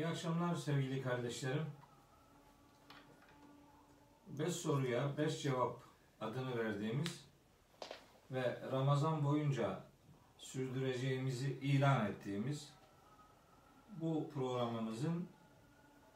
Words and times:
İyi 0.00 0.06
akşamlar 0.06 0.54
sevgili 0.54 1.02
kardeşlerim. 1.02 1.66
Beş 4.26 4.52
soruya 4.52 5.16
beş 5.18 5.42
cevap 5.42 5.82
adını 6.20 6.58
verdiğimiz 6.58 7.24
ve 8.30 8.60
Ramazan 8.72 9.24
boyunca 9.24 9.84
sürdüreceğimizi 10.38 11.52
ilan 11.52 12.06
ettiğimiz 12.06 12.72
bu 14.00 14.30
programımızın 14.34 15.28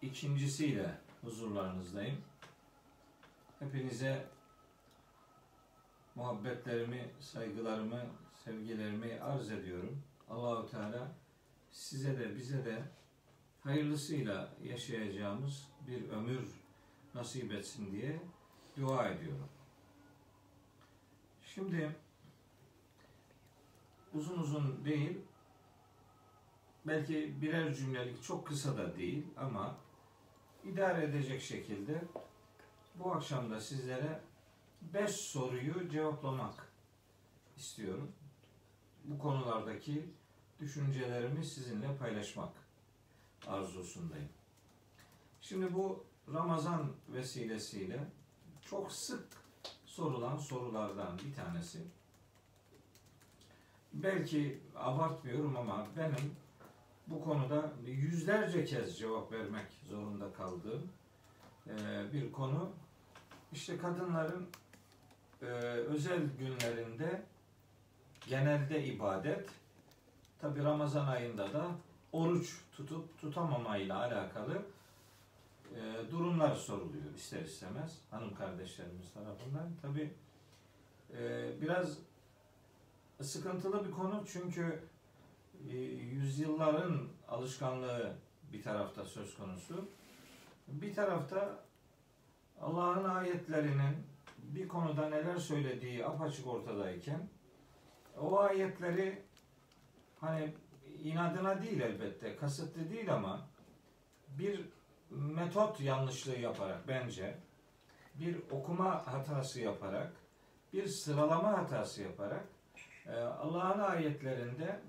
ikincisiyle 0.03 0.99
huzurlarınızdayım. 1.21 2.21
Hepinize 3.59 4.29
muhabbetlerimi, 6.15 7.11
saygılarımı, 7.21 8.01
sevgilerimi 8.45 9.21
arz 9.21 9.51
ediyorum. 9.51 10.03
Allahu 10.31 10.71
Teala 10.71 11.09
size 11.71 12.19
de 12.19 12.37
bize 12.37 12.65
de 12.65 12.83
hayırlısıyla 13.65 14.55
yaşayacağımız 14.63 15.69
bir 15.87 16.09
ömür 16.09 16.45
nasip 17.15 17.53
etsin 17.53 17.93
diye 17.93 18.23
dua 18.77 19.09
ediyorum. 19.09 19.49
Şimdi 21.43 21.97
uzun 24.15 24.39
uzun 24.39 24.85
değil, 24.85 25.19
belki 26.87 27.43
birer 27.43 27.75
cümlelik 27.75 28.23
çok 28.23 28.47
kısa 28.47 28.77
da 28.77 28.97
değil 28.97 29.27
ama 29.37 29.77
idare 30.65 31.05
edecek 31.05 31.43
şekilde 31.43 32.05
bu 32.95 33.13
akşam 33.13 33.51
da 33.51 33.61
sizlere 33.61 34.21
beş 34.83 35.11
soruyu 35.11 35.89
cevaplamak 35.89 36.73
istiyorum. 37.57 38.13
Bu 39.05 39.19
konulardaki 39.19 40.09
düşüncelerimi 40.61 41.45
sizinle 41.45 41.97
paylaşmak 41.97 42.65
arzusundayım. 43.49 44.29
Şimdi 45.41 45.75
bu 45.75 46.05
Ramazan 46.35 46.93
vesilesiyle 47.09 48.05
çok 48.63 48.93
sık 48.93 49.25
sorulan 49.87 50.37
sorulardan 50.37 51.19
bir 51.19 51.35
tanesi. 51.35 51.79
Belki 53.93 54.61
abartmıyorum 54.77 55.57
ama 55.57 55.87
benim 55.97 56.37
bu 57.07 57.25
konuda 57.25 57.73
yüzlerce 57.87 58.65
kez 58.65 58.99
cevap 58.99 59.33
vermek 59.33 59.67
zorunda 59.89 60.33
kaldığım 60.33 60.89
bir 62.13 62.33
konu. 62.33 62.71
İşte 63.53 63.79
kadınların 63.79 64.49
özel 65.89 66.21
günlerinde 66.39 67.23
genelde 68.29 68.85
ibadet, 68.85 69.49
tabi 70.41 70.65
Ramazan 70.65 71.07
ayında 71.07 71.53
da 71.53 71.71
oruç 72.15 72.61
tutup 72.73 73.19
tutamamayla 73.19 73.99
alakalı 73.99 74.63
e, 75.75 76.11
durumlar 76.11 76.55
soruluyor 76.55 77.15
ister 77.17 77.41
istemez 77.41 77.99
hanım 78.11 78.35
kardeşlerimiz 78.35 79.13
tarafından. 79.13 79.71
Tabi 79.83 80.15
e, 81.19 81.53
biraz 81.63 81.99
sıkıntılı 83.23 83.87
bir 83.87 83.91
konu 83.91 84.25
çünkü 84.33 84.81
e, 85.71 85.77
yüzyılların 85.77 87.09
alışkanlığı 87.29 88.17
bir 88.53 88.63
tarafta 88.63 89.05
söz 89.05 89.37
konusu. 89.37 89.89
Bir 90.69 90.95
tarafta 90.95 91.65
Allah'ın 92.61 93.05
ayetlerinin 93.05 93.97
bir 94.39 94.69
konuda 94.69 95.09
neler 95.09 95.37
söylediği 95.37 96.07
apaçık 96.07 96.47
ortadayken 96.47 97.29
o 98.21 98.39
ayetleri 98.39 99.23
hani 100.21 100.55
inadına 101.05 101.63
değil 101.63 101.81
elbette, 101.81 102.37
kasıtlı 102.37 102.91
değil 102.91 103.15
ama 103.15 103.41
bir 104.29 104.69
metot 105.11 105.81
yanlışlığı 105.81 106.39
yaparak 106.39 106.89
bence 106.89 107.39
bir 108.15 108.37
okuma 108.51 109.07
hatası 109.07 109.61
yaparak 109.61 110.13
bir 110.73 110.87
sıralama 110.87 111.59
hatası 111.59 112.03
yaparak 112.03 112.45
e, 113.07 113.17
Allah'ın 113.21 113.79
ayetlerinde 113.79 114.81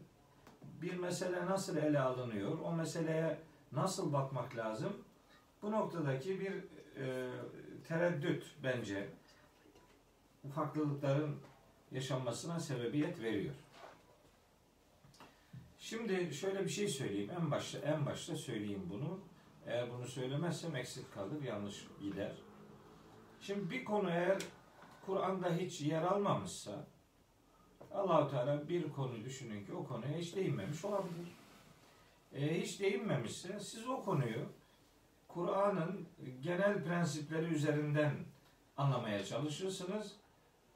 bir 0.82 0.98
mesele 0.98 1.46
nasıl 1.46 1.78
ele 1.78 2.00
alınıyor, 2.00 2.60
o 2.60 2.74
meseleye 2.74 3.40
nasıl 3.72 4.14
bakmak 4.14 4.58
lazım? 4.58 4.94
Bu 5.62 5.72
noktadaki 5.72 6.40
bir 6.40 6.54
e, 7.02 7.32
tereddüt 7.88 8.56
bence 8.64 9.10
farklılıkların 10.56 11.40
yaşanmasına 11.92 12.60
sebebiyet 12.60 13.22
veriyor. 13.22 13.56
Şimdi 15.86 16.34
şöyle 16.34 16.64
bir 16.64 16.70
şey 16.70 16.88
söyleyeyim. 16.88 17.32
En 17.42 17.52
başta 17.52 17.80
en 17.80 18.06
başta 18.06 18.36
söyleyeyim 18.36 18.88
bunu. 18.90 19.20
Eğer 19.66 19.92
bunu 19.92 20.08
söylemezsem 20.08 20.76
eksik 20.76 21.14
kalır, 21.14 21.42
yanlış 21.44 21.88
gider. 22.02 22.32
Şimdi 23.42 23.70
bir 23.70 23.86
konu 23.86 24.10
eğer 24.10 24.42
Kur'an'da 25.06 25.56
hiç 25.56 25.82
yer 25.82 26.02
almamışsa 26.02 26.88
Allahu 27.92 28.32
Teala 28.32 28.70
bir 28.70 28.90
konu 28.90 29.24
düşünün 29.24 29.66
ki 29.66 29.74
o 29.74 29.86
konuya 29.88 30.18
hiç 30.18 30.36
değinmemiş 30.36 30.86
olabilir. 30.86 31.28
E, 32.34 32.62
hiç 32.62 32.80
değinmemişse 32.80 33.60
siz 33.60 33.88
o 33.88 34.02
konuyu 34.02 34.46
Kur'an'ın 35.28 36.08
genel 36.42 36.84
prensipleri 36.84 37.46
üzerinden 37.46 38.14
anlamaya 38.78 39.26
çalışırsınız. 39.26 40.16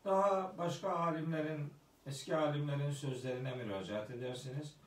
Daha 0.05 0.57
başka 0.57 0.89
alimlerin, 0.89 1.73
eski 2.05 2.35
alimlerin 2.35 2.91
sözlerine 2.91 3.55
müracaat 3.55 4.11
edersiniz. 4.11 4.79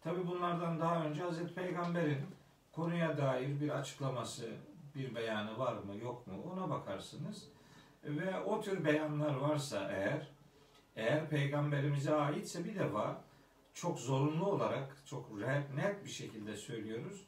Tabi 0.00 0.26
bunlardan 0.26 0.80
daha 0.80 1.04
önce 1.04 1.22
Hazreti 1.22 1.54
Peygamber'in 1.54 2.26
konuya 2.72 3.18
dair 3.18 3.60
bir 3.60 3.68
açıklaması, 3.68 4.50
bir 4.94 5.14
beyanı 5.14 5.58
var 5.58 5.72
mı 5.72 5.96
yok 5.96 6.26
mu 6.26 6.34
ona 6.52 6.70
bakarsınız. 6.70 7.48
Ve 8.04 8.40
o 8.40 8.60
tür 8.60 8.84
beyanlar 8.84 9.34
varsa 9.34 9.90
eğer, 9.92 10.28
eğer 10.96 11.28
peygamberimize 11.28 12.14
aitse 12.14 12.64
bir 12.64 12.74
defa 12.78 13.22
çok 13.74 13.98
zorunlu 13.98 14.46
olarak, 14.46 14.96
çok 15.06 15.30
net 15.76 16.04
bir 16.04 16.10
şekilde 16.10 16.56
söylüyoruz. 16.56 17.24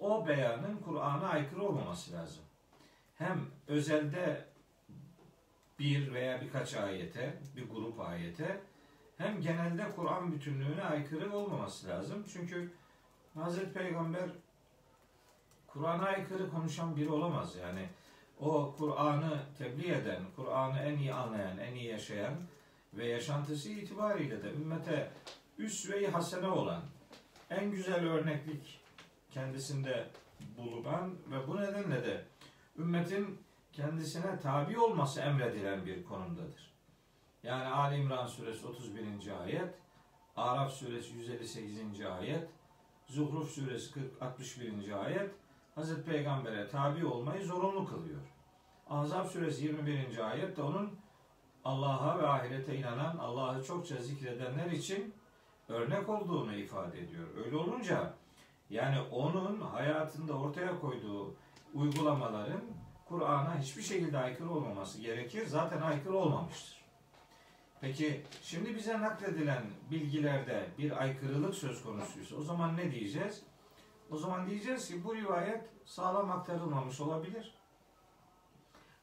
O 0.00 0.26
beyanın 0.26 0.76
Kur'an'a 0.76 1.28
aykırı 1.28 1.62
olmaması 1.62 2.12
lazım. 2.12 2.42
Hem 3.18 3.40
özelde 3.68 4.44
bir 5.78 6.14
veya 6.14 6.40
birkaç 6.40 6.74
ayete, 6.74 7.38
bir 7.56 7.68
grup 7.70 8.00
ayete 8.00 8.60
hem 9.18 9.40
genelde 9.40 9.92
Kur'an 9.96 10.32
bütünlüğüne 10.32 10.82
aykırı 10.82 11.32
olmaması 11.32 11.88
lazım. 11.88 12.24
Çünkü 12.32 12.72
Hazreti 13.34 13.72
Peygamber 13.72 14.30
Kur'an'a 15.66 16.04
aykırı 16.04 16.50
konuşan 16.50 16.96
biri 16.96 17.10
olamaz. 17.10 17.56
Yani 17.56 17.88
o 18.40 18.74
Kur'an'ı 18.78 19.42
tebliğ 19.58 19.92
eden, 19.92 20.22
Kur'an'ı 20.36 20.78
en 20.78 20.98
iyi 20.98 21.14
anlayan, 21.14 21.58
en 21.58 21.74
iyi 21.74 21.86
yaşayan 21.86 22.34
ve 22.94 23.06
yaşantısı 23.06 23.70
itibariyle 23.70 24.42
de 24.42 24.52
ümmete 24.52 25.10
üsve-i 25.58 26.06
hasene 26.06 26.48
olan, 26.48 26.82
en 27.50 27.70
güzel 27.70 28.08
örneklik 28.08 28.80
kendisinde 29.30 30.06
bulunan 30.58 31.14
ve 31.30 31.48
bu 31.48 31.56
nedenle 31.56 32.04
de 32.04 32.24
ümmetin 32.78 33.38
kendisine 33.72 34.40
tabi 34.40 34.78
olması 34.78 35.20
emredilen 35.20 35.86
bir 35.86 36.04
konumdadır. 36.04 36.73
Yani 37.44 37.66
Ali 37.66 37.96
İmran 37.96 38.26
suresi 38.26 38.66
31. 38.66 39.04
ayet, 39.42 39.74
Araf 40.36 40.72
suresi 40.72 41.14
158. 41.16 42.00
ayet, 42.00 42.48
Zuhruf 43.06 43.50
suresi 43.50 43.92
40, 43.92 44.22
61. 44.22 45.04
ayet 45.04 45.30
Hazreti 45.74 46.10
Peygamber'e 46.10 46.68
tabi 46.68 47.06
olmayı 47.06 47.44
zorunlu 47.44 47.86
kılıyor. 47.86 48.20
Ahzab 48.90 49.26
suresi 49.26 49.64
21. 49.64 50.30
ayet 50.30 50.56
de 50.56 50.62
onun 50.62 50.98
Allah'a 51.64 52.18
ve 52.18 52.26
ahirete 52.26 52.76
inanan, 52.76 53.16
Allah'ı 53.16 53.64
çokça 53.64 53.96
zikredenler 53.96 54.70
için 54.70 55.14
örnek 55.68 56.08
olduğunu 56.08 56.54
ifade 56.54 57.00
ediyor. 57.00 57.28
Öyle 57.44 57.56
olunca 57.56 58.14
yani 58.70 59.00
onun 59.00 59.60
hayatında 59.60 60.38
ortaya 60.38 60.80
koyduğu 60.80 61.34
uygulamaların 61.74 62.62
Kur'an'a 63.08 63.58
hiçbir 63.58 63.82
şekilde 63.82 64.18
aykırı 64.18 64.50
olmaması 64.50 65.00
gerekir. 65.00 65.46
Zaten 65.46 65.80
aykırı 65.80 66.16
olmamıştır. 66.16 66.83
Peki 67.84 68.22
şimdi 68.42 68.74
bize 68.74 69.00
nakledilen 69.00 69.62
bilgilerde 69.90 70.66
bir 70.78 71.02
aykırılık 71.02 71.54
söz 71.54 71.82
konusuysa 71.82 72.36
o 72.36 72.42
zaman 72.42 72.76
ne 72.76 72.92
diyeceğiz? 72.92 73.42
O 74.10 74.16
zaman 74.16 74.46
diyeceğiz 74.46 74.88
ki 74.88 75.04
bu 75.04 75.16
rivayet 75.16 75.64
sağlam 75.84 76.30
aktarılmamış 76.30 77.00
olabilir. 77.00 77.54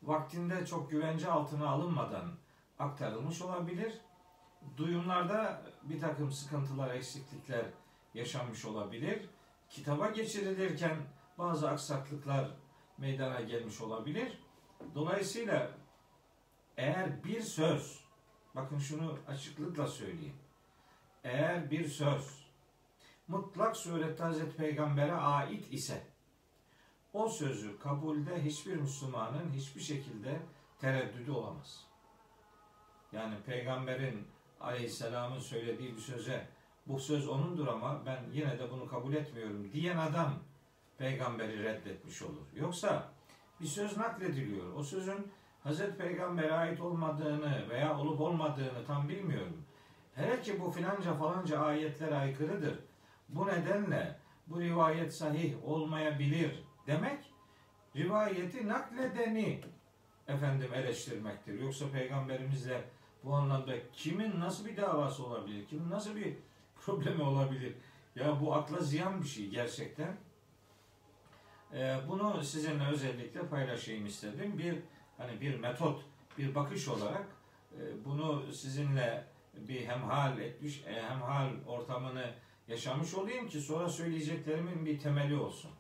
Vaktinde 0.04 0.66
çok 0.66 0.92
güvence 0.92 1.32
altına 1.32 1.70
alınmadan 1.70 2.32
aktarılmış 2.80 3.42
olabilir. 3.42 3.94
Duyumlarda 4.78 5.62
bir 5.84 6.00
takım 6.00 6.32
sıkıntılar, 6.32 6.96
eksiklikler 6.96 7.66
yaşanmış 8.14 8.66
olabilir. 8.66 9.30
Kitaba 9.70 10.10
geçirilirken 10.10 10.98
bazı 11.38 11.70
aksaklıklar 11.70 12.52
meydana 12.98 13.42
gelmiş 13.42 13.82
olabilir. 13.82 14.40
Dolayısıyla 14.96 15.72
eğer 16.78 17.24
bir 17.24 17.42
söz 17.42 18.01
Bakın 18.56 18.80
şunu 18.80 19.18
açıklıkla 19.28 19.88
söyleyeyim. 19.88 20.36
Eğer 21.24 21.72
bir 21.72 21.88
söz 21.88 22.42
mutlak 23.28 23.78
surette 23.78 24.24
Hazreti 24.24 24.58
Peygamber'e 24.58 25.14
ait 25.14 25.74
ise 25.74 26.02
o 27.14 27.30
sözü 27.30 27.80
kabulde 27.80 28.44
hiçbir 28.44 28.76
Müslümanın 28.76 29.52
hiçbir 29.54 29.82
şekilde 29.82 30.40
tereddüdü 30.80 31.32
olamaz. 31.32 31.88
Yani 33.12 33.36
peygamberin 33.46 34.28
aleyhisselamın 34.62 35.40
söylediği 35.40 35.96
bir 35.96 36.02
söze 36.02 36.48
bu 36.88 37.00
söz 37.00 37.28
onundur 37.28 37.68
ama 37.68 38.06
ben 38.06 38.24
yine 38.34 38.60
de 38.60 38.72
bunu 38.72 38.88
kabul 38.88 39.14
etmiyorum 39.14 39.72
diyen 39.74 39.98
adam 39.98 40.34
peygamberi 40.98 41.64
reddetmiş 41.64 42.22
olur. 42.22 42.46
Yoksa 42.56 43.12
bir 43.62 43.68
söz 43.68 43.98
naklediliyor. 43.98 44.74
O 44.74 44.84
sözün 44.84 45.32
Hazreti 45.64 45.98
Peygamber'e 45.98 46.54
ait 46.54 46.82
olmadığını 46.82 47.70
veya 47.70 47.98
olup 47.98 48.22
olmadığını 48.22 48.86
tam 48.88 49.10
bilmiyorum. 49.10 49.66
Hele 50.16 50.42
ki 50.42 50.60
bu 50.60 50.72
filanca 50.72 51.14
falanca 51.14 51.60
ayetlere 51.60 52.16
aykırıdır. 52.16 52.80
Bu 53.30 53.48
nedenle 53.48 54.20
bu 54.48 54.62
rivayet 54.62 55.14
sahih 55.14 55.66
olmayabilir 55.66 56.64
demek 56.88 57.34
rivayeti 57.96 58.68
nakledeni 58.68 59.62
efendim 60.28 60.74
eleştirmektir. 60.74 61.60
Yoksa 61.60 61.86
peygamberimizle 61.92 62.84
bu 63.24 63.34
anlamda 63.34 63.74
kimin 63.94 64.40
nasıl 64.40 64.66
bir 64.66 64.78
davası 64.78 65.26
olabilir? 65.26 65.66
Kimin 65.68 65.90
nasıl 65.90 66.16
bir 66.16 66.38
problemi 66.76 67.24
olabilir? 67.24 67.76
Ya 68.16 68.42
bu 68.42 68.54
akla 68.54 68.80
ziyan 68.80 69.22
bir 69.22 69.28
şey 69.28 69.50
gerçekten. 69.50 70.18
Ee, 71.74 71.98
bunu 72.08 72.44
sizinle 72.44 72.88
özellikle 72.88 73.48
paylaşayım 73.48 74.06
istedim. 74.06 74.58
Bir 74.58 74.78
hani 75.22 75.42
bir 75.42 75.60
metot, 75.60 76.02
bir 76.38 76.56
bakış 76.56 76.88
olarak 76.88 77.26
e, 77.78 78.06
bunu 78.06 78.54
sizinle 78.54 79.26
bir 79.54 79.88
hemhal 79.88 80.40
etmiş, 80.40 80.84
e, 80.88 81.04
hemhal 81.04 81.50
ortamını 81.68 82.34
yaşamış 82.68 83.14
olayım 83.14 83.48
ki 83.48 83.62
sonra 83.62 83.90
söyleyeceklerimin 83.90 84.86
bir 84.86 85.00
temeli 85.00 85.36
olsun. 85.36 85.72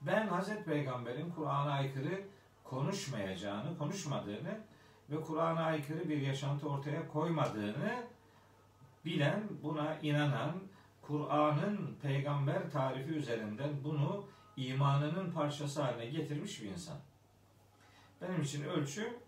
Ben 0.00 0.26
Hazreti 0.26 0.64
Peygamber'in 0.64 1.30
Kur'an'a 1.30 1.72
aykırı 1.72 2.24
konuşmayacağını, 2.64 3.78
konuşmadığını 3.78 4.60
ve 5.10 5.20
Kur'an'a 5.20 5.62
aykırı 5.62 6.08
bir 6.08 6.20
yaşantı 6.20 6.68
ortaya 6.68 7.08
koymadığını 7.08 8.06
bilen, 9.04 9.42
buna 9.62 9.98
inanan, 10.02 10.54
Kur'an'ın 11.02 11.96
peygamber 12.02 12.70
tarifi 12.70 13.10
üzerinden 13.10 13.70
bunu 13.84 14.24
imanının 14.56 15.32
parçası 15.32 15.82
haline 15.82 16.06
getirmiş 16.06 16.62
bir 16.62 16.68
insan. 16.68 16.96
Benim 18.22 18.42
için 18.42 18.64
ölçü 18.64 19.18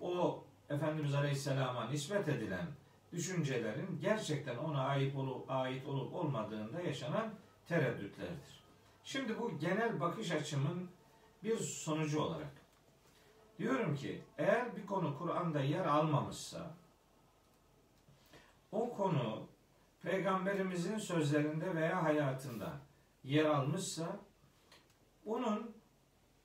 o 0.00 0.44
Efendimiz 0.70 1.14
Aleyhisselam'a 1.14 1.84
nispet 1.84 2.28
edilen 2.28 2.66
düşüncelerin 3.12 3.98
gerçekten 4.00 4.56
ona 4.56 4.84
ait 4.84 5.16
olup, 5.16 5.50
ait 5.50 5.86
olup 5.86 6.14
olmadığında 6.14 6.80
yaşanan 6.80 7.34
tereddütlerdir. 7.68 8.62
Şimdi 9.04 9.38
bu 9.38 9.58
genel 9.58 10.00
bakış 10.00 10.32
açımın 10.32 10.90
bir 11.42 11.56
sonucu 11.58 12.20
olarak 12.20 12.52
diyorum 13.58 13.94
ki 13.94 14.22
eğer 14.38 14.76
bir 14.76 14.86
konu 14.86 15.18
Kur'an'da 15.18 15.60
yer 15.60 15.84
almamışsa 15.86 16.70
o 18.72 18.94
konu 18.96 19.46
peygamberimizin 20.02 20.98
sözlerinde 20.98 21.74
veya 21.74 22.02
hayatında 22.02 22.72
yer 23.24 23.44
almışsa 23.44 24.20
onun 25.26 25.75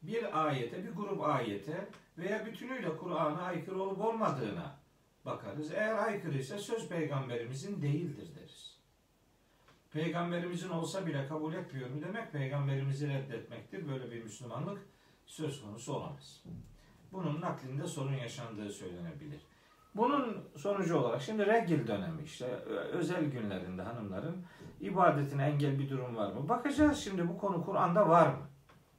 bir 0.01 0.47
ayete, 0.47 0.83
bir 0.83 0.91
grup 0.91 1.21
ayete 1.23 1.87
veya 2.17 2.45
bütünüyle 2.45 2.97
Kur'an'a 2.97 3.41
aykırı 3.41 3.81
olup 3.81 4.01
olmadığına 4.01 4.75
bakarız. 5.25 5.71
Eğer 5.71 5.97
aykırıysa 5.97 6.57
söz 6.57 6.89
peygamberimizin 6.89 7.81
değildir 7.81 8.27
deriz. 8.35 8.77
Peygamberimizin 9.91 10.69
olsa 10.69 11.05
bile 11.05 11.27
kabul 11.27 11.53
etmiyorum 11.53 12.01
demek 12.01 12.31
peygamberimizi 12.31 13.07
reddetmektir. 13.07 13.87
Böyle 13.87 14.11
bir 14.11 14.23
Müslümanlık 14.23 14.81
söz 15.25 15.61
konusu 15.61 15.93
olamaz. 15.93 16.43
Bunun 17.11 17.41
naklinde 17.41 17.87
sorun 17.87 18.13
yaşandığı 18.13 18.69
söylenebilir. 18.69 19.41
Bunun 19.95 20.49
sonucu 20.57 20.97
olarak 20.97 21.21
şimdi 21.21 21.45
regil 21.45 21.87
dönemi 21.87 22.23
işte 22.23 22.45
özel 22.91 23.25
günlerinde 23.25 23.81
hanımların 23.81 24.45
ibadetine 24.79 25.43
engel 25.43 25.79
bir 25.79 25.89
durum 25.89 26.15
var 26.15 26.33
mı? 26.33 26.49
Bakacağız 26.49 26.97
şimdi 26.97 27.29
bu 27.29 27.37
konu 27.37 27.65
Kur'an'da 27.65 28.09
var 28.09 28.27
mı? 28.27 28.50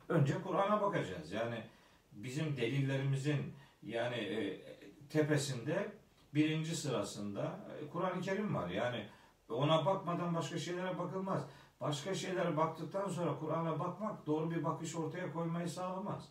Önce 0.08 0.42
Kur'an'a 0.42 0.80
bakacağız. 0.80 1.32
Yani 1.32 1.64
bizim 2.12 2.56
delillerimizin 2.56 3.54
yani 3.82 4.14
e, 4.14 4.60
tepesinde 5.08 5.92
birinci 6.34 6.76
sırasında 6.76 7.60
e, 7.82 7.88
Kur'an-ı 7.88 8.20
Kerim 8.20 8.54
var. 8.54 8.68
Yani 8.68 9.08
ona 9.48 9.86
bakmadan 9.86 10.34
başka 10.34 10.58
şeylere 10.58 10.98
bakılmaz. 10.98 11.42
Başka 11.80 12.14
şeylere 12.14 12.56
baktıktan 12.56 13.08
sonra 13.08 13.38
Kur'an'a 13.38 13.80
bakmak 13.80 14.26
doğru 14.26 14.50
bir 14.50 14.64
bakış 14.64 14.96
ortaya 14.96 15.32
koymayı 15.32 15.68
sağlamaz. 15.68 16.28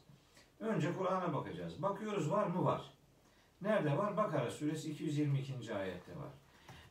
Önce 0.59 0.93
Kur'an'a 0.93 1.33
bakacağız. 1.33 1.81
Bakıyoruz 1.81 2.31
var 2.31 2.47
mı? 2.47 2.65
Var. 2.65 2.81
Nerede 3.61 3.97
var? 3.97 4.17
Bakara 4.17 4.51
suresi 4.51 4.91
222. 4.91 5.75
ayette 5.75 6.11
var. 6.11 6.29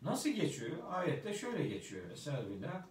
Nasıl 0.02 0.30
geçiyor? 0.30 0.76
Ayette 0.90 1.34
şöyle 1.34 1.68
geçiyor. 1.68 2.10
Estağfirullah. 2.10 2.82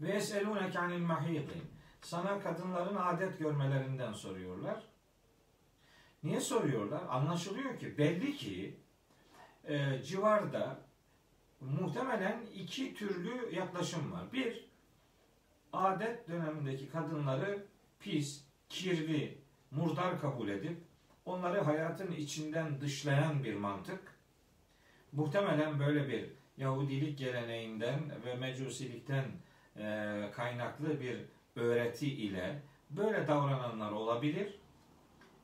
Ve 0.00 0.12
eselûneke 0.12 0.78
anil 0.78 0.98
mahîdîn. 0.98 1.77
Sana 2.02 2.40
kadınların 2.40 2.96
adet 2.96 3.38
görmelerinden 3.38 4.12
soruyorlar. 4.12 4.82
Niye 6.22 6.40
soruyorlar? 6.40 7.02
Anlaşılıyor 7.08 7.78
ki 7.78 7.98
belli 7.98 8.36
ki 8.36 8.76
e, 9.64 10.02
civarda 10.02 10.80
muhtemelen 11.60 12.40
iki 12.54 12.94
türlü 12.94 13.54
yaklaşım 13.54 14.12
var. 14.12 14.32
Bir, 14.32 14.68
adet 15.72 16.28
dönemindeki 16.28 16.90
kadınları 16.90 17.66
pis, 18.00 18.44
kirli, 18.68 19.38
murdar 19.70 20.20
kabul 20.20 20.48
edip 20.48 20.78
onları 21.24 21.60
hayatın 21.60 22.12
içinden 22.12 22.80
dışlayan 22.80 23.44
bir 23.44 23.54
mantık. 23.54 24.18
Muhtemelen 25.12 25.80
böyle 25.80 26.08
bir 26.08 26.30
Yahudilik 26.56 27.18
geleneğinden 27.18 28.00
ve 28.24 28.34
Mecusilikten 28.34 29.24
e, 29.76 30.30
kaynaklı 30.32 31.00
bir 31.00 31.24
öğreti 31.58 32.06
ile 32.06 32.62
böyle 32.90 33.28
davrananlar 33.28 33.92
olabilir. 33.92 34.58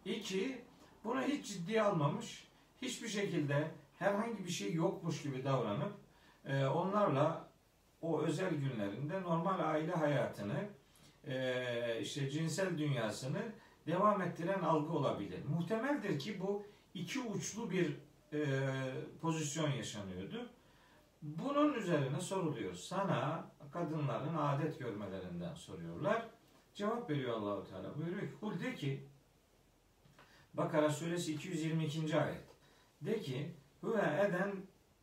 İki, 0.04 0.62
bunu 1.04 1.22
hiç 1.22 1.46
ciddiye 1.46 1.82
almamış, 1.82 2.48
hiçbir 2.82 3.08
şekilde 3.08 3.70
herhangi 3.98 4.44
bir 4.44 4.50
şey 4.50 4.74
yokmuş 4.74 5.22
gibi 5.22 5.44
davranıp 5.44 5.92
e, 6.44 6.64
onlarla 6.66 7.48
o 8.02 8.20
özel 8.22 8.54
günlerinde 8.54 9.22
normal 9.22 9.60
aile 9.60 9.92
hayatını, 9.92 10.68
e, 11.26 12.00
işte 12.00 12.30
cinsel 12.30 12.78
dünyasını 12.78 13.52
devam 13.86 14.22
ettiren 14.22 14.60
algı 14.60 14.92
olabilir. 14.92 15.44
Muhtemeldir 15.44 16.18
ki 16.18 16.40
bu 16.40 16.66
iki 16.94 17.20
uçlu 17.20 17.70
bir 17.70 17.96
e, 18.32 18.40
pozisyon 19.20 19.70
yaşanıyordu. 19.70 20.50
Bunun 21.24 21.74
üzerine 21.74 22.20
soruluyor. 22.20 22.74
Sana 22.74 23.50
kadınların 23.72 24.34
adet 24.36 24.78
görmelerinden 24.78 25.54
soruyorlar. 25.54 26.26
Cevap 26.74 27.10
veriyor 27.10 27.36
Allahu 27.36 27.70
Teala. 27.70 27.98
Buyuruyor 27.98 28.20
ki 28.20 28.34
kul 28.40 28.60
de 28.60 28.74
ki 28.74 29.04
Bakara 30.54 30.90
suresi 30.90 31.32
222. 31.34 32.20
ayet. 32.20 32.44
De 33.00 33.20
ki 33.20 33.54
huve 33.80 34.26
eden 34.28 34.52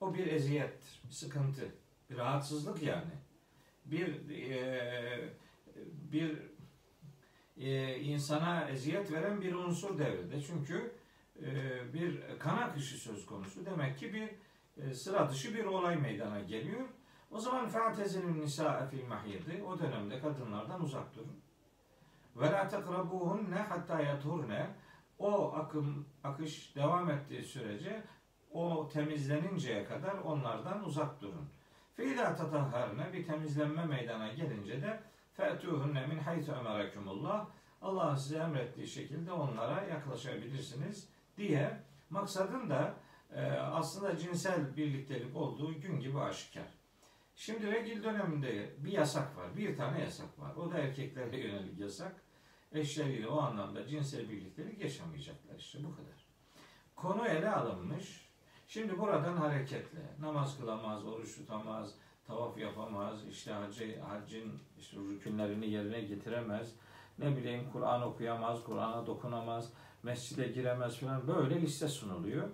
o 0.01 0.13
bir 0.13 0.27
eziyettir, 0.27 1.01
bir 1.07 1.13
sıkıntı, 1.13 1.75
bir 2.09 2.17
rahatsızlık 2.17 2.83
yani. 2.83 3.11
Bir 3.85 4.29
e, 4.29 5.29
bir 6.11 6.37
e, 7.57 7.99
insana 7.99 8.69
eziyet 8.69 9.11
veren 9.11 9.41
bir 9.41 9.53
unsur 9.53 9.99
devrede. 9.99 10.41
Çünkü 10.41 10.91
e, 11.43 11.49
bir 11.93 12.21
kan 12.39 12.57
akışı 12.57 12.97
söz 12.97 13.25
konusu. 13.25 13.65
Demek 13.65 13.97
ki 13.97 14.13
bir 14.13 14.29
sıra 14.93 15.29
dışı 15.29 15.53
bir 15.53 15.65
olay 15.65 15.95
meydana 15.95 16.39
geliyor. 16.39 16.87
O 17.31 17.39
zaman 17.39 17.67
fa'tezelün 17.67 18.41
nisa 18.41 18.87
fil 18.87 19.07
mahidi 19.07 19.63
o 19.63 19.79
dönemde 19.79 20.19
kadınlardan 20.19 20.81
uzak 20.81 21.15
durun. 21.15 21.41
Ve 22.35 22.51
la 22.51 22.67
tekrabuhunne 22.67 23.55
hatta 23.55 24.01
yathurne 24.01 24.69
o 25.19 25.53
akım 25.53 26.05
akış 26.23 26.75
devam 26.75 27.09
ettiği 27.09 27.43
sürece 27.43 28.03
o 28.51 28.89
temizleninceye 28.89 29.85
kadar 29.85 30.17
onlardan 30.17 30.83
uzak 30.83 31.21
durun. 31.21 31.49
Feyda 31.95 32.35
tatahharne 32.35 33.13
bir 33.13 33.25
temizlenme 33.25 33.85
meydana 33.85 34.33
gelince 34.33 34.81
de 34.81 34.99
fe'tuhunne 35.33 36.07
min 36.07 36.19
haythu 36.19 36.51
emerakumullah 36.51 37.47
Allah'ın 37.81 38.15
size 38.15 38.37
emrettiği 38.37 38.87
şekilde 38.87 39.31
onlara 39.31 39.81
yaklaşabilirsiniz 39.81 41.09
diye 41.37 41.79
maksadın 42.09 42.69
da 42.69 42.81
e, 42.83 42.93
aslında 43.71 44.17
cinsel 44.17 44.77
birliktelik 44.77 45.35
olduğu 45.35 45.81
gün 45.81 45.99
gibi 45.99 46.19
aşikar. 46.19 46.67
Şimdi 47.35 47.71
regil 47.71 48.03
döneminde 48.03 48.73
bir 48.77 48.91
yasak 48.91 49.37
var. 49.37 49.57
Bir 49.57 49.77
tane 49.77 50.01
yasak 50.01 50.39
var. 50.39 50.55
O 50.55 50.71
da 50.71 50.77
erkeklere 50.77 51.37
yönelik 51.47 51.79
yasak. 51.79 52.15
Eşleriyle 52.71 53.27
o 53.27 53.39
anlamda 53.39 53.87
cinsel 53.87 54.29
birliktelik 54.29 54.81
yaşamayacaklar 54.81 55.55
işte 55.55 55.79
bu 55.83 55.95
kadar. 55.95 56.25
Konu 56.95 57.27
ele 57.27 57.51
alınmış. 57.51 58.31
Şimdi 58.67 58.99
buradan 58.99 59.37
hareketle 59.37 59.99
namaz 60.19 60.59
kılamaz, 60.59 61.05
oruç 61.05 61.35
tutamaz, 61.35 61.93
tavaf 62.27 62.57
yapamaz, 62.57 63.27
işte 63.29 63.51
hacı, 63.51 63.99
hacın 63.99 64.59
işte 64.79 64.97
rükünlerini 64.97 65.69
yerine 65.69 66.01
getiremez, 66.01 66.75
ne 67.19 67.37
bileyim 67.37 67.69
Kur'an 67.71 68.01
okuyamaz, 68.01 68.63
Kur'an'a 68.63 69.07
dokunamaz, 69.07 69.73
mescide 70.03 70.47
giremez 70.47 70.97
falan 70.97 71.27
böyle 71.27 71.61
liste 71.61 71.87
sunuluyor. 71.87 72.49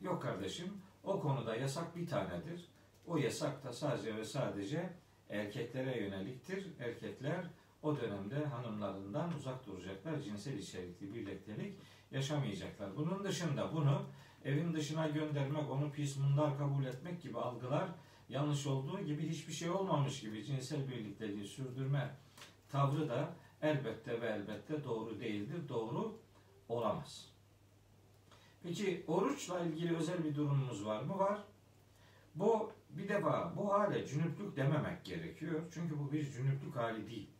Yok 0.00 0.22
kardeşim, 0.22 0.72
o 1.04 1.20
konuda 1.20 1.56
yasak 1.56 1.96
bir 1.96 2.06
tanedir. 2.06 2.68
O 3.06 3.16
yasak 3.16 3.64
da 3.64 3.72
sadece 3.72 4.16
ve 4.16 4.24
sadece 4.24 4.90
erkeklere 5.30 6.02
yöneliktir. 6.02 6.66
Erkekler 6.78 7.46
o 7.82 7.96
dönemde 7.96 8.44
hanımlarından 8.44 9.34
uzak 9.34 9.66
duracaklar. 9.66 10.20
Cinsel 10.20 10.58
içerikli 10.58 11.14
birliktelik 11.14 11.78
yaşamayacaklar. 12.10 12.96
Bunun 12.96 13.24
dışında 13.24 13.74
bunu 13.74 14.02
evin 14.44 14.74
dışına 14.74 15.08
göndermek, 15.08 15.70
onu 15.70 15.92
pis 15.92 16.16
mundar 16.16 16.58
kabul 16.58 16.84
etmek 16.84 17.22
gibi 17.22 17.38
algılar 17.38 17.88
yanlış 18.28 18.66
olduğu 18.66 19.00
gibi 19.00 19.28
hiçbir 19.28 19.52
şey 19.52 19.70
olmamış 19.70 20.20
gibi 20.20 20.44
cinsel 20.44 20.88
birlikteliği 20.88 21.44
sürdürme 21.44 22.16
tavrı 22.68 23.08
da 23.08 23.34
elbette 23.62 24.20
ve 24.20 24.26
elbette 24.26 24.84
doğru 24.84 25.20
değildir. 25.20 25.68
Doğru 25.68 26.18
olamaz. 26.68 27.37
Peki 28.62 29.04
oruçla 29.06 29.60
ilgili 29.60 29.96
özel 29.96 30.24
bir 30.24 30.34
durumumuz 30.34 30.86
var 30.86 31.02
mı? 31.02 31.18
Var. 31.18 31.40
Bu 32.34 32.72
bir 32.90 33.08
defa 33.08 33.52
bu 33.56 33.72
hale 33.72 34.06
cünüplük 34.06 34.56
dememek 34.56 35.04
gerekiyor. 35.04 35.62
Çünkü 35.74 35.98
bu 35.98 36.12
bir 36.12 36.32
cünüplük 36.32 36.76
hali 36.76 37.06
değil. 37.06 37.30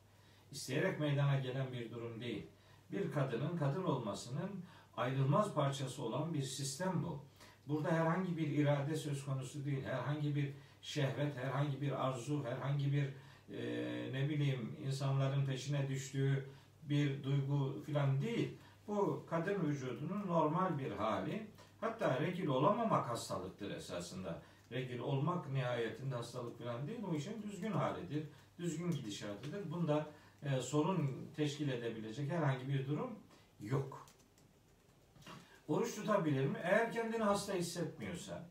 İsteyerek 0.53 1.01
meydana 1.01 1.39
gelen 1.39 1.73
bir 1.73 1.91
durum 1.91 2.21
değil. 2.21 2.47
Bir 2.93 3.13
kadının 3.13 3.57
kadın 3.57 3.85
olmasının 3.85 4.51
ayrılmaz 4.97 5.55
parçası 5.55 6.03
olan 6.03 6.35
bir 6.35 6.43
sistem 6.43 7.03
bu. 7.03 7.25
Burada 7.69 7.93
herhangi 7.93 8.37
bir 8.37 8.49
irade 8.49 8.97
söz 8.97 9.25
konusu 9.25 9.65
değil. 9.65 9.85
Herhangi 9.85 10.35
bir 10.35 10.53
şehvet, 10.83 11.37
herhangi 11.37 11.81
bir 11.81 12.07
arzu, 12.07 12.45
herhangi 12.45 12.93
bir 12.93 13.09
e, 13.55 14.13
ne 14.13 14.29
bileyim 14.29 14.77
insanların 14.87 15.47
peşine 15.47 15.89
düştüğü 15.89 16.49
bir 16.83 17.23
duygu 17.23 17.83
filan 17.87 18.23
değil. 18.23 18.59
Bu 18.89 19.27
kadın 19.31 19.69
vücudunun 19.69 20.27
normal 20.27 20.79
bir 20.79 20.91
hali. 20.91 21.47
Hatta 21.81 22.21
regil 22.21 22.47
olamamak 22.47 23.09
hastalıktır 23.09 23.71
esasında. 23.71 24.43
Regil 24.73 24.99
olmak 24.99 25.51
nihayetinde 25.51 26.15
hastalık 26.15 26.59
falan 26.59 26.89
değil. 26.89 27.01
O 27.11 27.15
işin 27.15 27.43
düzgün 27.43 27.73
halidir. 27.73 28.29
Düzgün 28.59 28.91
gidişatıdır. 28.91 29.71
Bunda 29.71 30.07
e, 30.43 30.61
sorun 30.61 31.29
teşkil 31.37 31.69
edebilecek 31.69 32.31
herhangi 32.31 32.69
bir 32.69 32.87
durum 32.87 33.19
yok. 33.61 34.07
Oruç 35.69 35.95
tutabilir 35.95 36.47
mi? 36.47 36.59
Eğer 36.63 36.93
kendini 36.93 37.23
hasta 37.23 37.55
hissetmiyorsa, 37.55 38.45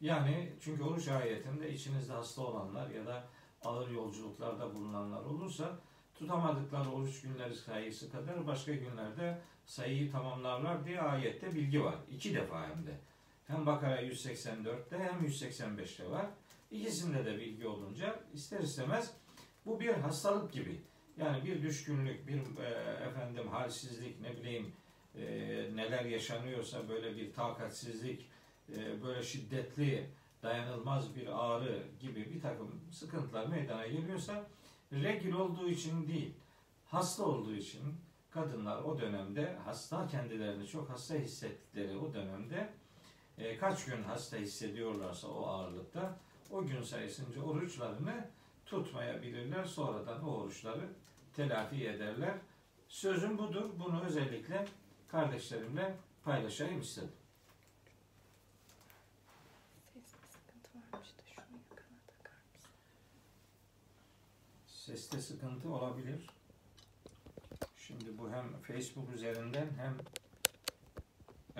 yani 0.00 0.52
çünkü 0.60 0.82
oruç 0.82 1.08
ayetinde 1.08 1.72
içinizde 1.72 2.12
hasta 2.12 2.42
olanlar 2.42 2.90
ya 2.90 3.06
da 3.06 3.28
ağır 3.64 3.90
yolculuklarda 3.90 4.74
bulunanlar 4.74 5.22
olursa 5.24 5.78
tutamadıkları 6.14 6.90
oruç 6.90 7.20
günleri 7.20 7.54
sayısı 7.54 8.12
kadar 8.12 8.46
başka 8.46 8.74
günlerde 8.74 9.42
sayıyı 9.68 10.12
tamamlarlar 10.12 10.84
diye 10.84 11.00
ayette 11.00 11.54
bilgi 11.54 11.84
var. 11.84 11.94
İki 12.10 12.34
defa 12.34 12.68
hem 12.68 12.86
de. 12.86 12.98
Hem 13.46 13.66
Bakara 13.66 14.02
184'te 14.02 14.98
hem 14.98 15.26
185'te 15.26 16.10
var. 16.10 16.26
İkisinde 16.70 17.24
de 17.24 17.38
bilgi 17.38 17.66
olunca 17.66 18.20
ister 18.34 18.60
istemez 18.60 19.14
bu 19.66 19.80
bir 19.80 19.94
hastalık 19.94 20.52
gibi. 20.52 20.80
Yani 21.16 21.44
bir 21.44 21.62
düşkünlük, 21.62 22.28
bir 22.28 22.62
e, 22.62 22.68
efendim 23.08 23.48
halsizlik, 23.48 24.20
ne 24.20 24.36
bileyim 24.36 24.72
e, 25.14 25.24
neler 25.74 26.04
yaşanıyorsa 26.04 26.88
böyle 26.88 27.16
bir 27.16 27.32
takatsizlik, 27.32 28.28
e, 28.76 29.02
böyle 29.02 29.22
şiddetli, 29.22 30.10
dayanılmaz 30.42 31.16
bir 31.16 31.26
ağrı 31.26 31.82
gibi 32.00 32.34
bir 32.34 32.40
takım 32.40 32.80
sıkıntılar 32.92 33.46
meydana 33.46 33.86
geliyorsa 33.86 34.46
regil 34.92 35.32
olduğu 35.32 35.68
için 35.68 36.08
değil, 36.08 36.34
hasta 36.84 37.24
olduğu 37.24 37.54
için 37.54 37.82
kadınlar 38.42 38.82
o 38.82 39.00
dönemde 39.00 39.56
hasta 39.64 40.06
kendilerini 40.06 40.66
çok 40.66 40.90
hasta 40.90 41.14
hissettikleri 41.14 41.98
o 41.98 42.14
dönemde 42.14 42.72
e, 43.38 43.58
kaç 43.58 43.84
gün 43.84 44.02
hasta 44.02 44.36
hissediyorlarsa 44.36 45.28
o 45.28 45.46
ağırlıkta 45.46 46.16
o 46.50 46.66
gün 46.66 46.82
sayısınca 46.82 47.42
oruçlarını 47.42 48.30
tutmayabilirler. 48.66 49.64
Sonradan 49.64 50.28
o 50.28 50.30
oruçları 50.30 50.88
telafi 51.32 51.88
ederler. 51.88 52.34
Sözüm 52.88 53.38
budur. 53.38 53.70
Bunu 53.78 54.04
özellikle 54.04 54.66
kardeşlerimle 55.08 55.96
paylaşayım 56.24 56.80
istedim. 56.80 57.12
Seste 64.66 65.20
sıkıntı 65.20 65.68
olabilir. 65.68 66.37
Şimdi 67.88 68.18
bu 68.18 68.30
hem 68.30 68.44
Facebook 68.62 69.14
üzerinden 69.14 69.68
hem 69.76 69.96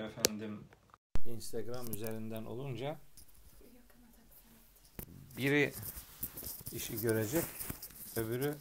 efendim 0.05 0.65
Instagram 1.27 1.91
üzerinden 1.91 2.45
olunca 2.45 2.99
biri 5.37 5.73
işi 6.73 7.01
görecek, 7.01 7.45
öbürü 8.17 8.57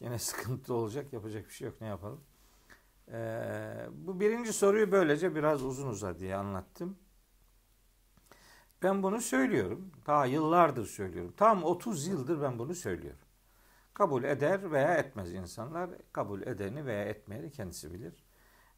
yine 0.00 0.18
sıkıntı 0.18 0.74
olacak. 0.74 1.12
Yapacak 1.12 1.48
bir 1.48 1.54
şey 1.54 1.66
yok. 1.66 1.80
Ne 1.80 1.86
yapalım? 1.86 2.20
Ee, 3.08 3.86
bu 3.92 4.20
birinci 4.20 4.52
soruyu 4.52 4.92
böylece 4.92 5.34
biraz 5.34 5.62
uzun 5.62 5.88
uza 5.88 6.18
diye 6.18 6.36
anlattım. 6.36 6.98
Ben 8.82 9.02
bunu 9.02 9.20
söylüyorum. 9.20 9.92
Daha 10.06 10.26
yıllardır 10.26 10.86
söylüyorum. 10.86 11.34
Tam 11.36 11.64
30 11.64 12.06
yıldır 12.06 12.42
ben 12.42 12.58
bunu 12.58 12.74
söylüyorum. 12.74 13.23
Kabul 13.94 14.24
eder 14.24 14.72
veya 14.72 14.94
etmez 14.96 15.32
insanlar. 15.32 15.90
Kabul 16.12 16.42
edeni 16.42 16.86
veya 16.86 17.04
etmeyeni 17.04 17.50
kendisi 17.50 17.92
bilir. 17.92 18.24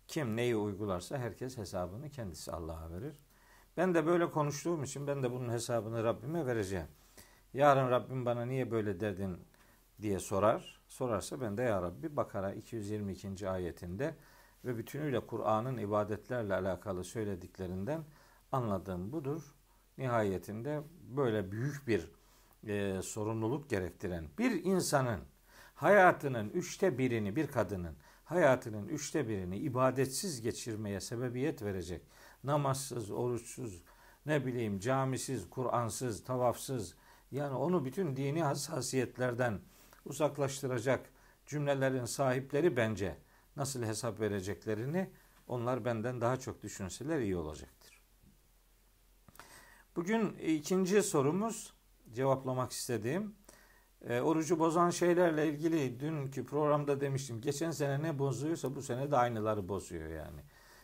Kim 0.09 0.37
neyi 0.37 0.57
uygularsa 0.57 1.19
herkes 1.19 1.59
hesabını 1.59 2.11
kendisi 2.11 2.53
Allah'a 2.53 2.91
verir. 2.91 3.23
Ben 3.77 3.95
de 3.95 4.07
böyle 4.07 4.31
konuştuğum 4.31 4.83
için 4.83 5.07
ben 5.07 5.23
de 5.23 5.31
bunun 5.31 5.53
hesabını 5.53 6.05
Rabbime 6.05 6.47
vereceğim. 6.47 6.87
Yarın 7.55 7.91
Rabbim 7.91 8.27
bana 8.27 8.45
niye 8.45 8.71
böyle 8.71 9.01
dedin 9.01 9.39
diye 10.03 10.19
sorar. 10.19 10.81
Sorarsa 10.89 11.41
ben 11.41 11.57
de 11.57 11.63
ya 11.63 11.83
Rabbi 11.83 12.17
Bakara 12.17 12.53
222. 12.53 13.49
ayetinde 13.49 14.15
ve 14.65 14.79
bütünüyle 14.79 15.21
Kur'an'ın 15.21 15.77
ibadetlerle 15.77 16.55
alakalı 16.55 17.05
söylediklerinden 17.05 18.05
anladığım 18.53 19.13
budur. 19.13 19.55
Nihayetinde 19.99 20.83
böyle 21.17 21.53
büyük 21.53 21.87
bir 21.87 22.16
e, 22.67 23.03
sorumluluk 23.03 23.71
gerektiren 23.71 24.29
bir 24.39 24.65
insanın 24.65 25.21
hayatının 25.75 26.51
üçte 26.51 26.99
birini 26.99 27.37
bir 27.37 27.47
kadının 27.47 27.97
hayatının 28.25 28.89
üçte 28.89 29.29
birini 29.29 29.59
ibadetsiz 29.59 30.41
geçirmeye 30.41 31.01
sebebiyet 31.01 31.63
verecek 31.63 32.03
namazsız, 32.45 33.11
oruçsuz, 33.11 33.83
ne 34.27 34.47
bileyim 34.47 34.79
camisiz, 34.79 35.51
Kur'ansız, 35.51 36.25
tavafsız 36.25 36.95
yani 37.31 37.55
onu 37.55 37.85
bütün 37.85 38.17
dini 38.17 38.43
hassasiyetlerden 38.43 39.61
uzaklaştıracak 40.05 41.11
cümlelerin 41.47 42.05
sahipleri 42.05 42.77
bence 42.77 43.17
nasıl 43.57 43.83
hesap 43.83 44.21
vereceklerini 44.21 45.11
onlar 45.49 45.85
benden 45.85 46.21
daha 46.21 46.37
çok 46.37 46.63
düşünseler 46.63 47.21
iyi 47.21 47.37
olacaktır. 47.37 48.01
Bugün 49.97 50.33
ikinci 50.33 51.03
sorumuz 51.03 51.76
cevaplamak 52.15 52.73
istediğim 52.73 53.35
e, 54.09 54.21
orucu 54.21 54.59
bozan 54.59 54.91
şeylerle 54.91 55.49
ilgili 55.49 56.01
dünkü 56.01 56.47
programda 56.47 57.01
demiştim. 57.01 57.41
Geçen 57.41 57.71
sene 57.71 58.03
ne 58.03 58.19
bozuyorsa 58.19 58.75
bu 58.75 58.83
sene 58.83 59.11
de 59.11 59.17
aynıları 59.17 59.69
bozuyor 59.69 60.09
yani. 60.09 60.41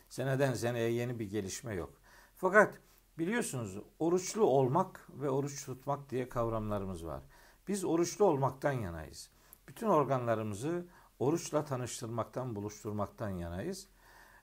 Seneden 0.09 0.53
seneye 0.53 0.91
yeni 0.91 1.19
bir 1.19 1.29
gelişme 1.29 1.73
yok. 1.73 1.93
Fakat 2.35 2.79
biliyorsunuz 3.17 3.77
oruçlu 3.99 4.43
olmak 4.43 5.07
ve 5.09 5.29
oruç 5.29 5.65
tutmak 5.65 6.09
diye 6.09 6.29
kavramlarımız 6.29 7.05
var. 7.05 7.23
Biz 7.67 7.85
oruçlu 7.85 8.25
olmaktan 8.25 8.71
yanayız. 8.71 9.29
Bütün 9.67 9.87
organlarımızı 9.87 10.85
oruçla 11.19 11.65
tanıştırmaktan, 11.65 12.55
buluşturmaktan 12.55 13.29
yanayız. 13.29 13.87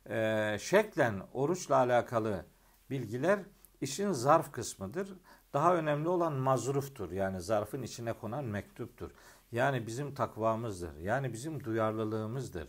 Ee, 0.08 0.56
şeklen 0.60 1.22
oruçla 1.32 1.76
alakalı 1.76 2.46
bilgiler 2.90 3.40
işin 3.80 4.12
zarf 4.12 4.52
kısmıdır. 4.52 5.18
Daha 5.52 5.74
önemli 5.74 6.08
olan 6.08 6.32
mazruftur. 6.32 7.10
Yani 7.10 7.40
zarfın 7.40 7.82
içine 7.82 8.12
konan 8.12 8.44
mektuptur. 8.44 9.10
Yani 9.52 9.86
bizim 9.86 10.14
takvamızdır. 10.14 10.96
Yani 10.96 11.32
bizim 11.32 11.64
duyarlılığımızdır. 11.64 12.68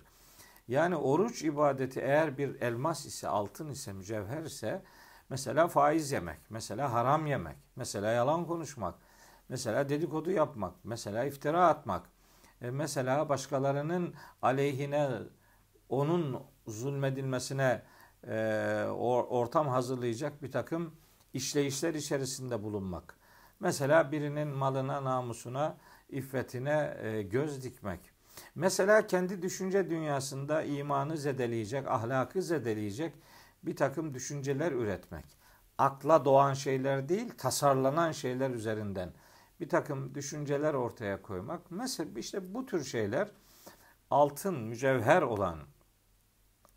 Yani 0.67 0.95
oruç 0.95 1.43
ibadeti 1.43 1.99
eğer 1.99 2.37
bir 2.37 2.61
elmas 2.61 3.05
ise, 3.05 3.27
altın 3.27 3.69
ise, 3.69 3.93
mücevher 3.93 4.43
ise 4.43 4.81
mesela 5.29 5.67
faiz 5.67 6.11
yemek, 6.11 6.39
mesela 6.49 6.93
haram 6.93 7.25
yemek, 7.25 7.55
mesela 7.75 8.11
yalan 8.11 8.45
konuşmak, 8.45 8.95
mesela 9.49 9.89
dedikodu 9.89 10.31
yapmak, 10.31 10.73
mesela 10.83 11.25
iftira 11.25 11.67
atmak, 11.67 12.09
e, 12.61 12.71
mesela 12.71 13.29
başkalarının 13.29 14.13
aleyhine 14.41 15.09
onun 15.89 16.43
zulmedilmesine 16.67 17.81
e, 18.27 18.85
ortam 19.29 19.67
hazırlayacak 19.67 20.43
bir 20.43 20.51
takım 20.51 20.95
işleyişler 21.33 21.93
içerisinde 21.93 22.63
bulunmak. 22.63 23.17
Mesela 23.59 24.11
birinin 24.11 24.47
malına, 24.47 25.03
namusuna, 25.03 25.77
iffetine 26.09 26.97
e, 27.01 27.21
göz 27.21 27.63
dikmek. 27.63 27.99
Mesela 28.55 29.07
kendi 29.07 29.41
düşünce 29.41 29.89
dünyasında 29.89 30.63
imanı 30.63 31.17
zedeleyecek, 31.17 31.87
ahlakı 31.87 32.41
zedeleyecek 32.41 33.13
bir 33.63 33.75
takım 33.75 34.13
düşünceler 34.13 34.71
üretmek. 34.71 35.25
Akla 35.77 36.25
doğan 36.25 36.53
şeyler 36.53 37.09
değil, 37.09 37.33
tasarlanan 37.37 38.11
şeyler 38.11 38.49
üzerinden 38.49 39.13
bir 39.59 39.69
takım 39.69 40.15
düşünceler 40.15 40.73
ortaya 40.73 41.21
koymak. 41.21 41.71
Mesela 41.71 42.19
işte 42.19 42.53
bu 42.53 42.65
tür 42.65 42.83
şeyler 42.83 43.31
altın, 44.09 44.59
mücevher 44.59 45.21
olan 45.21 45.59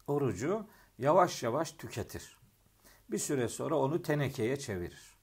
orucu 0.07 0.67
yavaş 0.99 1.43
yavaş 1.43 1.73
tüketir. 1.73 2.34
Bir 3.11 3.19
süre 3.19 3.49
sonra 3.49 3.79
onu 3.79 4.03
tenekeye 4.03 4.59
çevirir. 4.59 5.19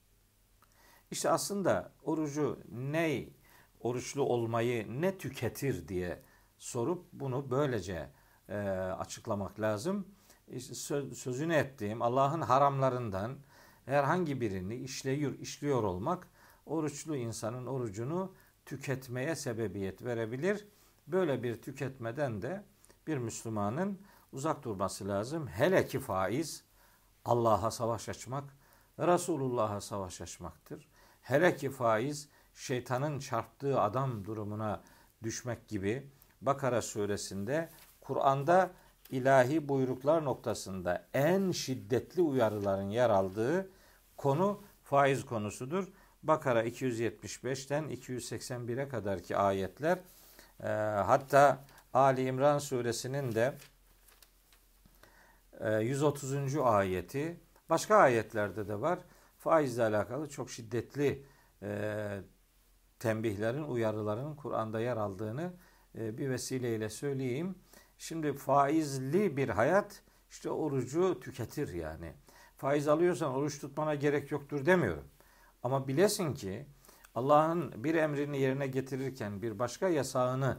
İşte 1.11 1.29
aslında 1.29 1.91
orucu 2.03 2.59
ne 2.71 3.29
oruçlu 3.79 4.21
olmayı 4.21 5.01
ne 5.01 5.17
tüketir 5.17 5.87
diye 5.87 6.21
sorup 6.57 7.05
bunu 7.13 7.51
böylece 7.51 8.09
e, 8.49 8.57
açıklamak 8.99 9.59
lazım. 9.59 10.07
İşte 10.47 10.75
sözünü 11.15 11.53
ettiğim 11.53 12.01
Allah'ın 12.01 12.41
haramlarından 12.41 13.37
herhangi 13.85 14.41
birini 14.41 14.75
işliyor, 14.75 15.39
işliyor 15.39 15.83
olmak 15.83 16.27
oruçlu 16.65 17.15
insanın 17.15 17.65
orucunu 17.65 18.33
tüketmeye 18.65 19.35
sebebiyet 19.35 20.03
verebilir. 20.03 20.67
Böyle 21.07 21.43
bir 21.43 21.61
tüketmeden 21.61 22.41
de 22.41 22.63
bir 23.07 23.17
Müslümanın 23.17 24.01
uzak 24.31 24.63
durması 24.63 25.07
lazım. 25.07 25.47
Hele 25.47 25.87
ki 25.87 25.99
faiz 25.99 26.63
Allah'a 27.25 27.71
savaş 27.71 28.09
açmak, 28.09 28.43
Resulullah'a 28.99 29.81
savaş 29.81 30.21
açmaktır. 30.21 30.87
Hele 31.21 31.55
ki 31.55 31.69
faiz 31.69 32.29
şeytanın 32.53 33.19
çarptığı 33.19 33.81
adam 33.81 34.25
durumuna 34.25 34.81
düşmek 35.23 35.67
gibi 35.67 36.11
Bakara 36.41 36.81
suresinde 36.81 37.69
Kur'an'da 38.01 38.71
ilahi 39.09 39.69
buyruklar 39.69 40.25
noktasında 40.25 41.07
en 41.13 41.51
şiddetli 41.51 42.21
uyarıların 42.21 42.89
yer 42.89 43.09
aldığı 43.09 43.69
konu 44.17 44.61
faiz 44.83 45.25
konusudur. 45.25 45.87
Bakara 46.23 46.63
275'ten 46.63 47.83
281'e 47.83 48.89
kadarki 48.89 49.37
ayetler 49.37 49.99
e, 50.59 50.67
hatta 51.05 51.63
Ali 51.93 52.25
İmran 52.25 52.59
suresinin 52.59 53.35
de 53.35 53.57
130. 55.61 56.57
ayeti 56.57 57.39
başka 57.69 57.95
ayetlerde 57.95 58.67
de 58.67 58.81
var. 58.81 58.99
Faizle 59.37 59.83
alakalı 59.83 60.29
çok 60.29 60.49
şiddetli 60.49 61.25
e, 61.61 62.21
tembihlerin, 62.99 63.63
uyarıların 63.63 64.35
Kur'an'da 64.35 64.79
yer 64.79 64.97
aldığını 64.97 65.53
e, 65.95 66.17
bir 66.17 66.29
vesileyle 66.29 66.89
söyleyeyim. 66.89 67.55
Şimdi 67.97 68.33
faizli 68.33 69.37
bir 69.37 69.49
hayat 69.49 70.03
işte 70.29 70.49
orucu 70.49 71.19
tüketir 71.19 71.73
yani. 71.73 72.13
Faiz 72.57 72.87
alıyorsan 72.87 73.33
oruç 73.33 73.59
tutmana 73.59 73.95
gerek 73.95 74.31
yoktur 74.31 74.65
demiyorum. 74.65 75.07
Ama 75.63 75.87
bilesin 75.87 76.33
ki 76.33 76.65
Allah'ın 77.15 77.83
bir 77.83 77.95
emrini 77.95 78.41
yerine 78.41 78.67
getirirken 78.67 79.41
bir 79.41 79.59
başka 79.59 79.89
yasağını 79.89 80.57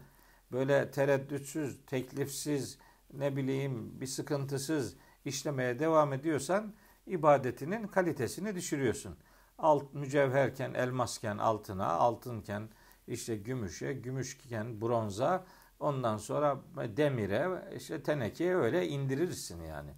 böyle 0.53 0.91
tereddütsüz, 0.91 1.79
teklifsiz, 1.87 2.79
ne 3.13 3.37
bileyim 3.37 4.01
bir 4.01 4.07
sıkıntısız 4.07 4.97
işlemeye 5.25 5.79
devam 5.79 6.13
ediyorsan 6.13 6.73
ibadetinin 7.07 7.87
kalitesini 7.87 8.55
düşürüyorsun. 8.55 9.17
Alt 9.59 9.95
mücevherken 9.95 10.75
elmasken 10.75 11.39
altına, 11.39 11.87
altınken 11.87 12.69
işte 13.07 13.37
gümüşe, 13.37 13.93
gümüşken 13.93 14.81
bronza, 14.81 15.45
ondan 15.81 16.17
sonra 16.17 16.61
demire, 16.97 17.73
işte 17.77 18.03
tenekeye 18.03 18.57
öyle 18.57 18.89
indirirsin 18.89 19.63
yani. 19.63 19.91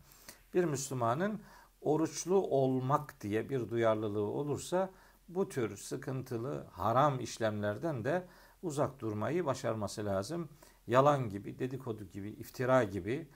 Bir 0.54 0.64
Müslümanın 0.64 1.40
oruçlu 1.80 2.36
olmak 2.36 3.20
diye 3.20 3.48
bir 3.48 3.70
duyarlılığı 3.70 4.26
olursa 4.26 4.90
bu 5.28 5.48
tür 5.48 5.76
sıkıntılı 5.76 6.66
haram 6.72 7.20
işlemlerden 7.20 8.04
de 8.04 8.26
uzak 8.64 9.00
durmayı 9.00 9.46
başarması 9.46 10.04
lazım. 10.04 10.48
Yalan 10.86 11.28
gibi, 11.28 11.58
dedikodu 11.58 12.04
gibi, 12.04 12.30
iftira 12.30 12.84
gibi, 12.84 13.28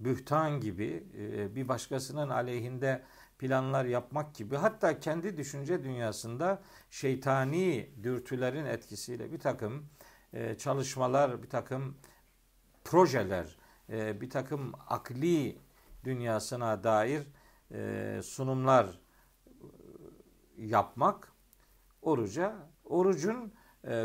bühtan 0.00 0.60
gibi, 0.60 1.06
e, 1.18 1.54
bir 1.54 1.68
başkasının 1.68 2.28
aleyhinde 2.28 3.02
planlar 3.38 3.84
yapmak 3.84 4.34
gibi 4.34 4.56
hatta 4.56 5.00
kendi 5.00 5.36
düşünce 5.36 5.84
dünyasında 5.84 6.62
şeytani 6.90 7.90
dürtülerin 8.02 8.66
etkisiyle 8.66 9.32
bir 9.32 9.38
takım 9.38 9.86
e, 10.32 10.58
çalışmalar, 10.58 11.42
bir 11.42 11.50
takım 11.50 11.96
projeler, 12.84 13.56
e, 13.90 14.20
bir 14.20 14.30
takım 14.30 14.72
akli 14.88 15.58
dünyasına 16.04 16.84
dair 16.84 17.22
sunumlar 18.22 19.00
yapmak 20.56 21.32
oruca, 22.02 22.56
orucun 22.84 23.52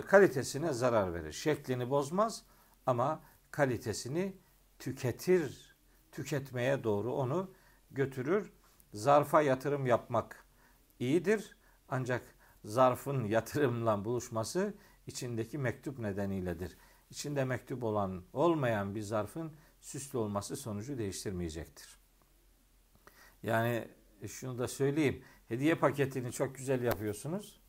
kalitesine 0.07 0.73
zarar 0.73 1.13
verir. 1.13 1.31
Şeklini 1.31 1.89
bozmaz 1.89 2.43
ama 2.85 3.23
kalitesini 3.51 4.37
tüketir, 4.79 5.75
tüketmeye 6.11 6.83
doğru 6.83 7.13
onu 7.13 7.51
götürür 7.91 8.51
zarfa 8.93 9.41
yatırım 9.41 9.85
yapmak 9.85 10.45
iyidir. 10.99 11.57
Ancak 11.89 12.21
zarfın 12.65 13.23
yatırımla 13.25 14.05
buluşması 14.05 14.73
içindeki 15.07 15.57
mektup 15.57 15.99
nedeniyledir. 15.99 16.77
İçinde 17.09 17.45
mektup 17.45 17.83
olan 17.83 18.23
olmayan 18.33 18.95
bir 18.95 19.01
zarfın 19.01 19.51
süslü 19.81 20.17
olması 20.17 20.55
sonucu 20.55 20.97
değiştirmeyecektir. 20.97 21.97
Yani 23.43 23.87
şunu 24.27 24.57
da 24.57 24.67
söyleyeyim. 24.67 25.23
Hediye 25.47 25.75
paketini 25.75 26.31
çok 26.31 26.55
güzel 26.55 26.81
yapıyorsunuz 26.83 27.60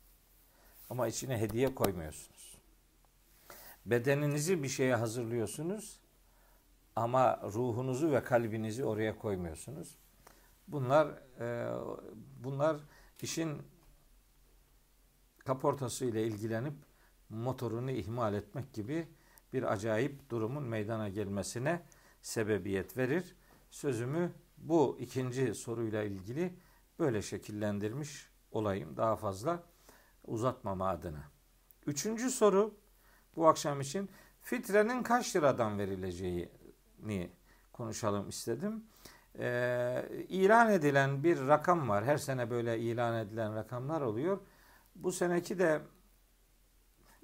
ama 0.89 1.07
içine 1.07 1.37
hediye 1.37 1.75
koymuyorsunuz. 1.75 2.57
Bedeninizi 3.85 4.63
bir 4.63 4.67
şeye 4.67 4.95
hazırlıyorsunuz 4.95 5.99
ama 6.95 7.41
ruhunuzu 7.43 8.11
ve 8.11 8.23
kalbinizi 8.23 8.85
oraya 8.85 9.17
koymuyorsunuz. 9.17 9.97
Bunlar 10.67 11.07
e, 11.39 11.77
bunlar 12.43 12.77
işin 13.21 13.61
kaportası 15.39 16.05
ile 16.05 16.27
ilgilenip 16.27 16.73
motorunu 17.29 17.91
ihmal 17.91 18.33
etmek 18.33 18.73
gibi 18.73 19.07
bir 19.53 19.73
acayip 19.73 20.29
durumun 20.29 20.63
meydana 20.63 21.09
gelmesine 21.09 21.81
sebebiyet 22.21 22.97
verir. 22.97 23.35
Sözümü 23.71 24.31
bu 24.57 24.97
ikinci 24.99 25.55
soruyla 25.55 26.03
ilgili 26.03 26.53
böyle 26.99 27.21
şekillendirmiş 27.21 28.29
olayım 28.51 28.97
daha 28.97 29.15
fazla 29.15 29.63
uzatmama 30.25 30.89
adına. 30.89 31.23
Üçüncü 31.87 32.29
soru 32.29 32.77
bu 33.35 33.47
akşam 33.47 33.81
için 33.81 34.09
fitrenin 34.41 35.03
kaç 35.03 35.35
liradan 35.35 35.79
verileceğini 35.79 37.31
konuşalım 37.73 38.29
istedim 38.29 38.83
e, 39.39 40.25
ilan 40.29 40.71
edilen 40.71 41.23
bir 41.23 41.47
rakam 41.47 41.89
var. 41.89 42.05
Her 42.05 42.17
sene 42.17 42.49
böyle 42.49 42.79
ilan 42.79 43.15
edilen 43.15 43.55
rakamlar 43.55 44.01
oluyor. 44.01 44.39
Bu 44.95 45.11
seneki 45.11 45.59
de 45.59 45.81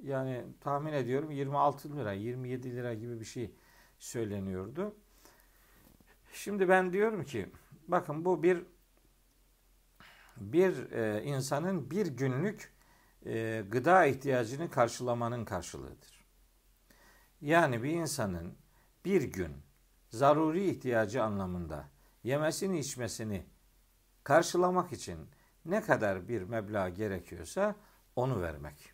yani 0.03 0.45
tahmin 0.61 0.93
ediyorum 0.93 1.31
26 1.31 1.97
lira, 1.97 2.13
27 2.13 2.75
lira 2.75 2.93
gibi 2.93 3.19
bir 3.19 3.25
şey 3.25 3.55
söyleniyordu. 3.99 4.95
Şimdi 6.33 6.69
ben 6.69 6.93
diyorum 6.93 7.23
ki 7.23 7.49
bakın 7.87 8.25
bu 8.25 8.43
bir 8.43 8.63
bir 10.37 10.91
e, 10.91 11.23
insanın 11.23 11.91
bir 11.91 12.07
günlük 12.07 12.73
e, 13.25 13.63
gıda 13.69 14.05
ihtiyacını 14.05 14.71
karşılamanın 14.71 15.45
karşılığıdır. 15.45 16.25
Yani 17.41 17.83
bir 17.83 17.89
insanın 17.89 18.53
bir 19.05 19.21
gün 19.21 19.51
zaruri 20.09 20.69
ihtiyacı 20.69 21.23
anlamında 21.23 21.89
yemesini 22.23 22.79
içmesini 22.79 23.45
karşılamak 24.23 24.91
için 24.93 25.19
ne 25.65 25.81
kadar 25.81 26.27
bir 26.27 26.41
meblağ 26.41 26.89
gerekiyorsa 26.89 27.75
onu 28.15 28.41
vermek. 28.41 28.93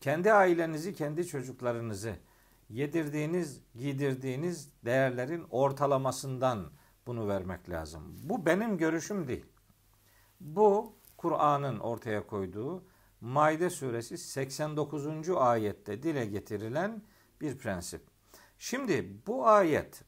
Kendi 0.00 0.32
ailenizi, 0.32 0.94
kendi 0.94 1.26
çocuklarınızı 1.26 2.16
yedirdiğiniz, 2.70 3.60
giydirdiğiniz 3.74 4.72
değerlerin 4.84 5.46
ortalamasından 5.50 6.70
bunu 7.06 7.28
vermek 7.28 7.70
lazım. 7.70 8.02
Bu 8.22 8.46
benim 8.46 8.78
görüşüm 8.78 9.28
değil. 9.28 9.46
Bu 10.40 10.92
Kur'an'ın 11.16 11.78
ortaya 11.78 12.26
koyduğu 12.26 12.84
Maide 13.20 13.70
suresi 13.70 14.18
89. 14.18 15.28
ayette 15.30 16.02
dile 16.02 16.26
getirilen 16.26 17.02
bir 17.40 17.58
prensip. 17.58 18.02
Şimdi 18.58 19.26
bu 19.26 19.48
ayet 19.48 20.02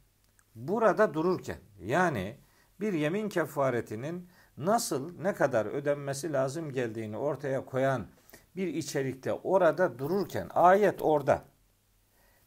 burada 0.54 1.14
dururken 1.14 1.58
yani 1.80 2.36
bir 2.80 2.92
yemin 2.92 3.28
kefaretinin 3.28 4.28
nasıl 4.56 5.20
ne 5.20 5.34
kadar 5.34 5.66
ödenmesi 5.66 6.32
lazım 6.32 6.72
geldiğini 6.72 7.16
ortaya 7.16 7.64
koyan 7.64 8.06
bir 8.56 8.66
içerikte 8.66 9.32
orada 9.32 9.98
dururken 9.98 10.48
ayet 10.54 11.02
orada. 11.02 11.44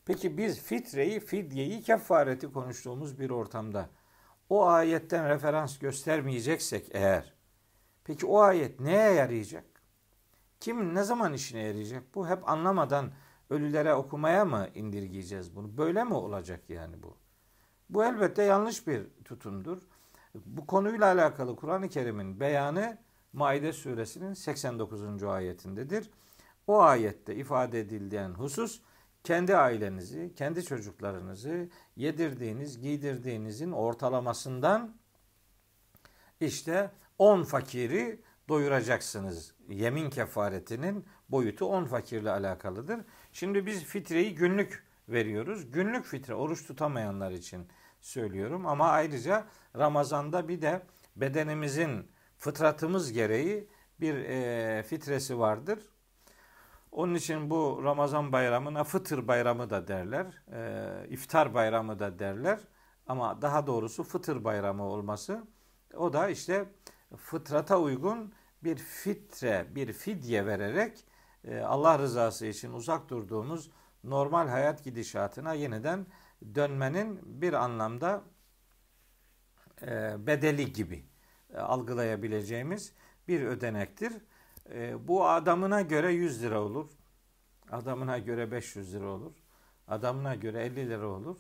Peki 0.06 0.38
biz 0.38 0.60
fitreyi, 0.60 1.20
fidyeyi, 1.20 1.82
kefareti 1.82 2.52
konuştuğumuz 2.52 3.20
bir 3.20 3.30
ortamda 3.30 3.90
o 4.50 4.66
ayetten 4.66 5.30
referans 5.30 5.80
göstermeyeceksek 5.80 6.88
eğer 6.92 7.34
peki 8.04 8.26
o 8.26 8.40
ayet 8.40 8.80
neye 8.80 9.14
yarayacak? 9.14 9.71
Kim 10.62 10.96
ne 10.96 11.04
zaman 11.04 11.34
işine 11.34 11.60
yarayacak? 11.60 12.04
Bu 12.16 12.28
hep 12.28 12.50
anlamadan 12.50 13.12
ölülere 13.50 13.94
okumaya 13.94 14.46
mı 14.46 14.68
indirgeyeceğiz 14.76 15.56
bunu? 15.56 15.78
Böyle 15.78 16.04
mi 16.04 16.14
olacak 16.14 16.70
yani 16.70 17.04
bu? 17.04 17.18
Bu 17.90 18.04
elbette 18.06 18.44
yanlış 18.44 18.88
bir 18.88 19.08
tutumdur. 19.26 19.82
Bu 20.46 20.68
konuyla 20.68 21.06
alakalı 21.06 21.56
Kur'an-ı 21.56 21.90
Kerim'in 21.90 22.40
beyanı 22.40 22.98
Maide 23.34 23.74
suresinin 23.74 24.34
89. 24.34 25.24
ayetindedir. 25.24 26.10
O 26.68 26.82
ayette 26.82 27.36
ifade 27.36 27.80
edilen 27.80 28.30
husus 28.34 28.82
kendi 29.24 29.56
ailenizi, 29.56 30.34
kendi 30.36 30.64
çocuklarınızı 30.64 31.70
yedirdiğiniz, 31.96 32.82
giydirdiğinizin 32.82 33.72
ortalamasından 33.72 34.96
işte 36.40 36.92
10 37.18 37.44
fakiri 37.44 38.22
doyuracaksınız. 38.52 39.54
Yemin 39.70 40.10
kefaretinin 40.10 41.06
boyutu 41.30 41.66
10 41.66 41.86
fakirle 41.86 42.32
alakalıdır. 42.32 43.02
Şimdi 43.34 43.66
biz 43.66 43.84
fitreyi 43.84 44.36
günlük 44.36 44.84
veriyoruz. 45.10 45.72
Günlük 45.72 46.06
fitre 46.06 46.36
oruç 46.36 46.68
tutamayanlar 46.68 47.32
için 47.32 47.68
söylüyorum 48.02 48.66
ama 48.66 48.90
ayrıca 48.90 49.46
Ramazan'da 49.76 50.48
bir 50.48 50.62
de 50.62 50.82
bedenimizin 51.16 52.12
fıtratımız 52.38 53.12
gereği 53.12 53.68
bir 54.00 54.16
e, 54.16 54.84
fitresi 54.84 55.40
vardır. 55.40 55.80
Onun 56.92 57.16
için 57.16 57.50
bu 57.50 57.82
Ramazan 57.84 58.32
bayramına 58.32 58.84
fıtır 58.84 59.28
bayramı 59.28 59.70
da 59.70 59.88
derler. 59.88 60.26
E, 60.54 61.10
iftar 61.10 61.54
bayramı 61.54 62.00
da 62.00 62.20
derler. 62.20 62.60
Ama 63.08 63.42
daha 63.42 63.68
doğrusu 63.68 64.04
fıtır 64.04 64.44
bayramı 64.44 64.84
olması 64.84 65.44
o 65.98 66.14
da 66.14 66.30
işte 66.30 66.66
fıtrata 67.18 67.80
uygun 67.80 68.34
bir 68.64 68.76
fitre, 68.76 69.68
bir 69.76 69.94
fidye 69.94 70.46
vererek 70.46 71.06
e, 71.44 71.60
Allah 71.60 72.00
rızası 72.00 72.46
için 72.46 72.74
uzak 72.74 73.10
durduğumuz 73.10 73.72
normal 74.04 74.48
hayat 74.48 74.84
gidişatına 74.84 75.54
yeniden 75.54 76.06
dönmenin 76.56 77.20
bir 77.42 77.54
anlamda 77.54 78.24
e, 79.82 80.16
bedeli 80.28 80.74
gibi 80.74 81.06
e, 81.54 81.58
algılayabileceğimiz 81.58 82.94
bir 83.28 83.42
ödenektir. 83.42 84.14
Bu 85.00 85.28
adamına 85.28 85.82
göre 85.82 86.12
100 86.12 86.44
lira 86.44 86.62
olur. 86.62 86.90
Adamına 87.72 88.18
göre 88.18 88.52
500 88.52 88.94
lira 88.94 89.08
olur. 89.08 89.34
Adamına 89.88 90.36
göre 90.36 90.64
50 90.64 90.90
lira 90.90 91.08
olur. 91.08 91.38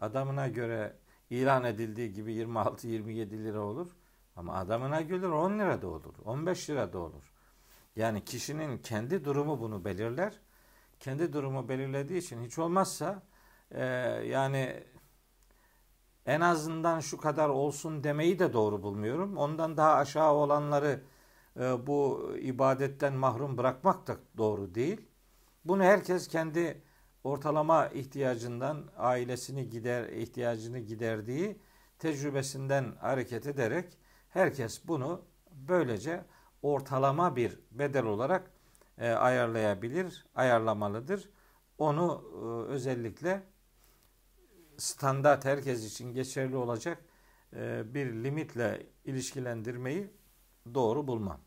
Adamına 0.00 0.48
göre 0.48 0.96
ilan 1.30 1.64
edildiği 1.64 2.12
gibi 2.12 2.32
26-27 2.32 3.44
lira 3.44 3.60
olur. 3.60 3.90
Ama 4.38 4.54
adamına 4.54 5.00
göre 5.00 5.26
10 5.26 5.58
lira 5.58 5.82
da 5.82 5.88
olur. 5.88 6.14
15 6.24 6.70
lira 6.70 6.92
da 6.92 6.98
olur. 6.98 7.32
Yani 7.96 8.24
kişinin 8.24 8.78
kendi 8.78 9.24
durumu 9.24 9.60
bunu 9.60 9.84
belirler. 9.84 10.40
Kendi 11.00 11.32
durumu 11.32 11.68
belirlediği 11.68 12.18
için 12.18 12.44
hiç 12.44 12.58
olmazsa 12.58 13.22
e, 13.70 13.84
yani 14.26 14.84
en 16.26 16.40
azından 16.40 17.00
şu 17.00 17.18
kadar 17.18 17.48
olsun 17.48 18.04
demeyi 18.04 18.38
de 18.38 18.52
doğru 18.52 18.82
bulmuyorum. 18.82 19.36
Ondan 19.36 19.76
daha 19.76 19.94
aşağı 19.94 20.32
olanları 20.32 21.02
e, 21.60 21.86
bu 21.86 22.32
ibadetten 22.40 23.14
mahrum 23.14 23.56
bırakmak 23.56 24.06
da 24.06 24.16
doğru 24.36 24.74
değil. 24.74 25.00
Bunu 25.64 25.82
herkes 25.82 26.28
kendi 26.28 26.82
ortalama 27.24 27.86
ihtiyacından 27.86 28.88
ailesini 28.96 29.68
gider 29.70 30.08
ihtiyacını 30.08 30.78
giderdiği 30.78 31.60
tecrübesinden 31.98 32.94
hareket 33.00 33.46
ederek 33.46 33.98
herkes 34.38 34.88
bunu 34.88 35.22
böylece 35.52 36.24
ortalama 36.62 37.36
bir 37.36 37.58
bedel 37.70 38.04
olarak 38.04 38.50
e, 38.98 39.10
ayarlayabilir, 39.10 40.26
ayarlamalıdır. 40.34 41.30
Onu 41.78 42.24
e, 42.34 42.72
özellikle 42.72 43.42
standart 44.76 45.44
herkes 45.44 45.84
için 45.84 46.14
geçerli 46.14 46.56
olacak 46.56 47.04
e, 47.52 47.94
bir 47.94 48.06
limitle 48.24 48.86
ilişkilendirmeyi 49.04 50.10
doğru 50.74 51.06
bulmam. 51.06 51.40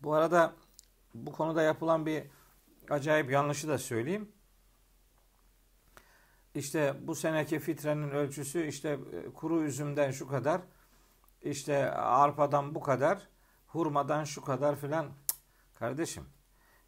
Bu 0.00 0.14
arada 0.14 0.54
bu 1.14 1.32
konuda 1.32 1.62
yapılan 1.62 2.06
bir 2.06 2.24
acayip 2.90 3.30
yanlışı 3.30 3.68
da 3.68 3.78
söyleyeyim. 3.78 4.32
İşte 6.54 6.94
bu 7.02 7.14
seneki 7.14 7.58
fitrenin 7.58 8.10
ölçüsü 8.10 8.66
işte 8.66 8.88
e, 8.88 9.32
kuru 9.32 9.62
üzümden 9.62 10.10
şu 10.10 10.28
kadar, 10.28 10.60
işte 11.42 11.90
arpadan 11.90 12.74
bu 12.74 12.80
kadar, 12.80 13.28
hurmadan 13.66 14.24
şu 14.24 14.42
kadar 14.42 14.76
filan. 14.76 15.06
Kardeşim 15.74 16.24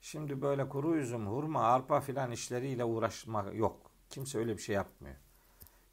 Şimdi 0.02 0.42
böyle 0.42 0.68
kuru 0.68 0.96
üzüm, 0.96 1.26
hurma, 1.26 1.62
arpa 1.62 2.00
filan 2.00 2.30
işleriyle 2.30 2.84
uğraşmak 2.84 3.54
yok. 3.54 3.90
Kimse 4.10 4.38
öyle 4.38 4.56
bir 4.56 4.62
şey 4.62 4.74
yapmıyor. 4.74 5.16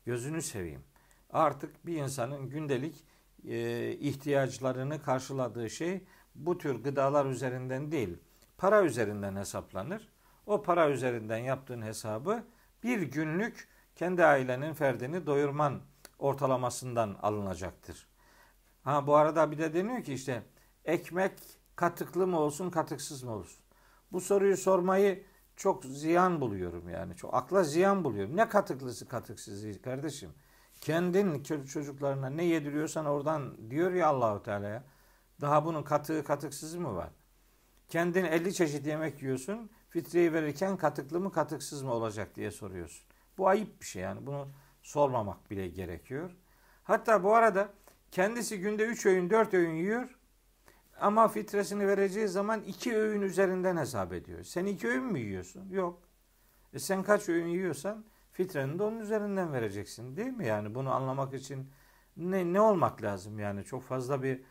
Gözünü 0.05 0.41
seveyim. 0.41 0.83
Artık 1.29 1.85
bir 1.85 1.95
insanın 1.95 2.49
gündelik 2.49 3.05
e, 3.47 3.91
ihtiyaçlarını 3.91 5.01
karşıladığı 5.01 5.69
şey 5.69 6.03
bu 6.35 6.57
tür 6.57 6.83
gıdalar 6.83 7.25
üzerinden 7.25 7.91
değil, 7.91 8.17
para 8.57 8.83
üzerinden 8.83 9.35
hesaplanır. 9.35 10.09
O 10.45 10.61
para 10.61 10.89
üzerinden 10.89 11.37
yaptığın 11.37 11.81
hesabı 11.81 12.43
bir 12.83 13.01
günlük 13.01 13.67
kendi 13.95 14.25
ailenin 14.25 14.73
ferdini 14.73 15.25
doyurman 15.25 15.81
ortalamasından 16.19 17.17
alınacaktır. 17.21 18.07
Ha 18.83 19.07
bu 19.07 19.15
arada 19.15 19.51
bir 19.51 19.57
de 19.57 19.73
deniyor 19.73 20.03
ki 20.03 20.13
işte 20.13 20.43
ekmek 20.85 21.33
katıklı 21.75 22.27
mı 22.27 22.39
olsun 22.39 22.69
katıksız 22.69 23.23
mı 23.23 23.31
olsun? 23.31 23.63
Bu 24.11 24.21
soruyu 24.21 24.57
sormayı 24.57 25.23
çok 25.55 25.85
ziyan 25.85 26.41
buluyorum 26.41 26.89
yani. 26.89 27.15
Çok 27.15 27.33
akla 27.33 27.63
ziyan 27.63 28.03
buluyorum. 28.03 28.37
Ne 28.37 28.49
katıklısı 28.49 29.07
katıksızı 29.07 29.81
kardeşim. 29.81 30.29
Kendin 30.81 31.43
çocuklarına 31.43 32.29
ne 32.29 32.43
yediriyorsan 32.43 33.05
oradan 33.05 33.71
diyor 33.71 33.91
ya 33.91 34.07
Allahu 34.07 34.43
Teala'ya. 34.43 34.83
Daha 35.41 35.65
bunun 35.65 35.83
katığı 35.83 36.23
katıksız 36.23 36.75
mı 36.75 36.95
var? 36.95 37.09
Kendin 37.89 38.25
50 38.25 38.53
çeşit 38.53 38.87
yemek 38.87 39.21
yiyorsun. 39.21 39.69
Fitreyi 39.89 40.33
verirken 40.33 40.77
katıklı 40.77 41.19
mı 41.19 41.31
katıksız 41.31 41.83
mı 41.83 41.93
olacak 41.93 42.35
diye 42.35 42.51
soruyorsun. 42.51 43.05
Bu 43.37 43.47
ayıp 43.47 43.81
bir 43.81 43.85
şey 43.85 44.01
yani. 44.01 44.25
Bunu 44.25 44.47
sormamak 44.83 45.51
bile 45.51 45.67
gerekiyor. 45.67 46.31
Hatta 46.83 47.23
bu 47.23 47.35
arada 47.35 47.69
kendisi 48.11 48.59
günde 48.59 48.85
3 48.85 49.05
öğün 49.05 49.29
4 49.29 49.53
öğün 49.53 49.75
yiyor. 49.75 50.09
Ama 50.99 51.27
fitresini 51.27 51.87
vereceği 51.87 52.27
zaman 52.27 52.61
iki 52.61 52.97
öğün 52.97 53.21
üzerinden 53.21 53.77
hesap 53.77 54.13
ediyor. 54.13 54.43
Sen 54.43 54.65
iki 54.65 54.87
öğün 54.87 55.03
mü 55.03 55.19
yiyorsun? 55.19 55.69
Yok. 55.69 56.01
E 56.73 56.79
sen 56.79 57.03
kaç 57.03 57.29
öğün 57.29 57.47
yiyorsan 57.47 58.05
fitreni 58.31 58.79
de 58.79 58.83
onun 58.83 58.99
üzerinden 58.99 59.53
vereceksin 59.53 60.17
değil 60.17 60.33
mi? 60.33 60.45
Yani 60.47 60.75
bunu 60.75 60.91
anlamak 60.91 61.33
için 61.33 61.71
ne, 62.17 62.53
ne 62.53 62.61
olmak 62.61 63.03
lazım 63.03 63.39
yani 63.39 63.63
çok 63.63 63.83
fazla 63.83 64.23
bir 64.23 64.41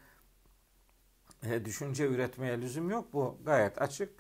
e, 1.43 1.65
düşünce 1.65 2.07
üretmeye 2.07 2.61
lüzum 2.61 2.91
yok. 2.91 3.13
Bu 3.13 3.39
gayet 3.45 3.83
açık, 3.83 4.11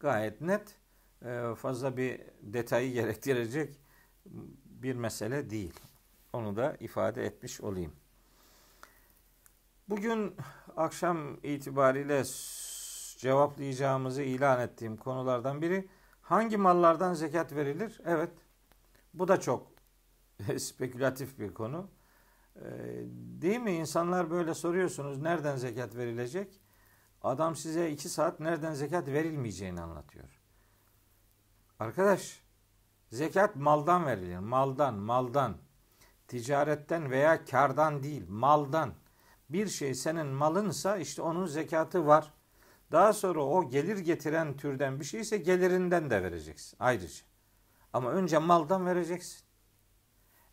gayet 0.00 0.40
net, 0.40 0.76
e, 1.24 1.54
fazla 1.54 1.96
bir 1.96 2.20
detayı 2.42 2.92
gerektirecek 2.92 3.80
bir 4.64 4.94
mesele 4.94 5.50
değil. 5.50 5.80
Onu 6.32 6.56
da 6.56 6.76
ifade 6.80 7.26
etmiş 7.26 7.60
olayım. 7.60 7.92
Bugün 9.88 10.36
akşam 10.76 11.36
itibariyle 11.42 12.22
cevaplayacağımızı 13.18 14.22
ilan 14.22 14.60
ettiğim 14.60 14.96
konulardan 14.96 15.62
biri 15.62 15.88
hangi 16.22 16.56
mallardan 16.56 17.14
zekat 17.14 17.54
verilir? 17.54 18.00
Evet. 18.04 18.30
Bu 19.14 19.28
da 19.28 19.40
çok 19.40 19.72
spekülatif 20.58 21.38
bir 21.38 21.54
konu. 21.54 21.90
Ee, 22.56 22.60
değil 23.42 23.60
mi? 23.60 23.72
İnsanlar 23.72 24.30
böyle 24.30 24.54
soruyorsunuz 24.54 25.18
nereden 25.18 25.56
zekat 25.56 25.96
verilecek? 25.96 26.60
Adam 27.22 27.56
size 27.56 27.90
iki 27.90 28.08
saat 28.08 28.40
nereden 28.40 28.74
zekat 28.74 29.08
verilmeyeceğini 29.08 29.80
anlatıyor. 29.80 30.40
Arkadaş, 31.78 32.42
zekat 33.10 33.56
maldan 33.56 34.06
verilir. 34.06 34.38
Maldan, 34.38 34.94
maldan. 34.94 35.56
Ticaretten 36.28 37.10
veya 37.10 37.44
kardan 37.44 38.02
değil, 38.02 38.24
maldan 38.28 38.94
bir 39.50 39.66
şey 39.66 39.94
senin 39.94 40.26
malınsa 40.26 40.96
işte 40.96 41.22
onun 41.22 41.46
zekatı 41.46 42.06
var. 42.06 42.32
Daha 42.92 43.12
sonra 43.12 43.40
o 43.40 43.68
gelir 43.68 43.98
getiren 43.98 44.56
türden 44.56 45.00
bir 45.00 45.04
şeyse 45.04 45.38
gelirinden 45.38 46.10
de 46.10 46.22
vereceksin 46.22 46.76
ayrıca. 46.80 47.24
Ama 47.92 48.10
önce 48.10 48.38
maldan 48.38 48.86
vereceksin. 48.86 49.48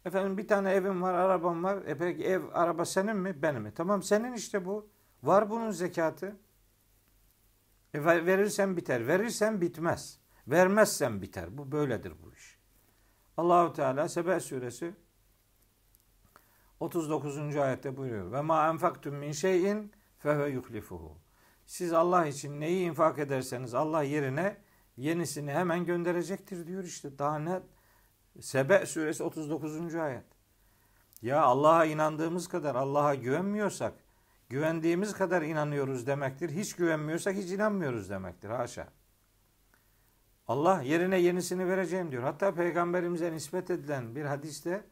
Efendim 0.05 0.37
bir 0.37 0.47
tane 0.47 0.71
evim 0.71 1.01
var, 1.01 1.13
arabam 1.13 1.63
var. 1.63 1.77
E 1.85 1.97
peki 1.97 2.23
ev, 2.23 2.41
araba 2.53 2.85
senin 2.85 3.17
mi? 3.17 3.41
Benim 3.41 3.61
mi? 3.61 3.73
Tamam 3.75 4.03
senin 4.03 4.33
işte 4.33 4.65
bu. 4.65 4.89
Var 5.23 5.49
bunun 5.49 5.71
zekatı. 5.71 6.35
E, 7.95 8.05
verirsen 8.05 8.77
biter. 8.77 9.07
Verirsen 9.07 9.61
bitmez. 9.61 10.19
Vermezsen 10.47 11.21
biter. 11.21 11.57
Bu 11.57 11.71
böyledir 11.71 12.13
bu 12.23 12.33
iş. 12.33 12.57
Allahu 13.37 13.73
Teala 13.73 14.09
Sebe 14.09 14.39
suresi 14.39 14.93
39. 16.79 17.55
ayette 17.55 17.97
buyuruyor. 17.97 18.31
Ve 18.31 18.41
ma 18.41 18.69
enfaktum 18.69 19.15
min 19.15 19.31
şeyin 19.31 19.91
fehve 20.17 20.49
yuklifuhu. 20.49 21.17
Siz 21.65 21.93
Allah 21.93 22.25
için 22.25 22.59
neyi 22.59 22.85
infak 22.87 23.19
ederseniz 23.19 23.73
Allah 23.73 24.03
yerine 24.03 24.57
yenisini 24.97 25.51
hemen 25.51 25.85
gönderecektir 25.85 26.67
diyor 26.67 26.83
işte. 26.83 27.19
Daha 27.19 27.39
ne? 27.39 27.61
Sebe 28.41 28.85
suresi 28.85 29.23
39. 29.23 29.95
ayet. 29.95 30.25
Ya 31.21 31.41
Allah'a 31.41 31.85
inandığımız 31.85 32.47
kadar 32.47 32.75
Allah'a 32.75 33.15
güvenmiyorsak 33.15 33.93
güvendiğimiz 34.49 35.13
kadar 35.13 35.41
inanıyoruz 35.41 36.07
demektir. 36.07 36.49
Hiç 36.49 36.75
güvenmiyorsak 36.75 37.35
hiç 37.35 37.51
inanmıyoruz 37.51 38.09
demektir. 38.09 38.49
Haşa. 38.49 38.87
Allah 40.47 40.81
yerine 40.81 41.17
yenisini 41.17 41.67
vereceğim 41.67 42.11
diyor. 42.11 42.23
Hatta 42.23 42.53
peygamberimize 42.53 43.31
nispet 43.31 43.69
edilen 43.69 44.15
bir 44.15 44.25
hadiste 44.25 44.83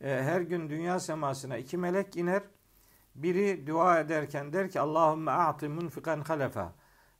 e, 0.00 0.22
her 0.22 0.40
gün 0.40 0.70
dünya 0.70 1.00
semasına 1.00 1.56
iki 1.56 1.78
melek 1.78 2.16
iner. 2.16 2.42
Biri 3.14 3.66
dua 3.66 4.00
ederken 4.00 4.52
der 4.52 4.70
ki 4.70 4.80
Allahümme 4.80 5.30
a'ti 5.30 5.68
munfikan 5.68 6.20
halefa. 6.20 6.72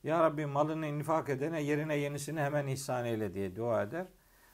Ya 0.02 0.22
Rabbi 0.22 0.46
malını 0.46 0.86
infak 0.86 1.28
edene 1.28 1.62
yerine 1.62 1.96
yenisini 1.96 2.40
hemen 2.40 2.66
ihsan 2.66 3.04
eyle 3.04 3.34
diye 3.34 3.56
dua 3.56 3.82
eder. 3.82 4.06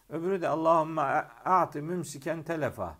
Öbürü 0.08 0.42
de 0.42 0.48
Allahümme 0.48 1.02
a'ti 1.44 1.82
mümsiken 1.82 2.42
telefa. 2.42 2.98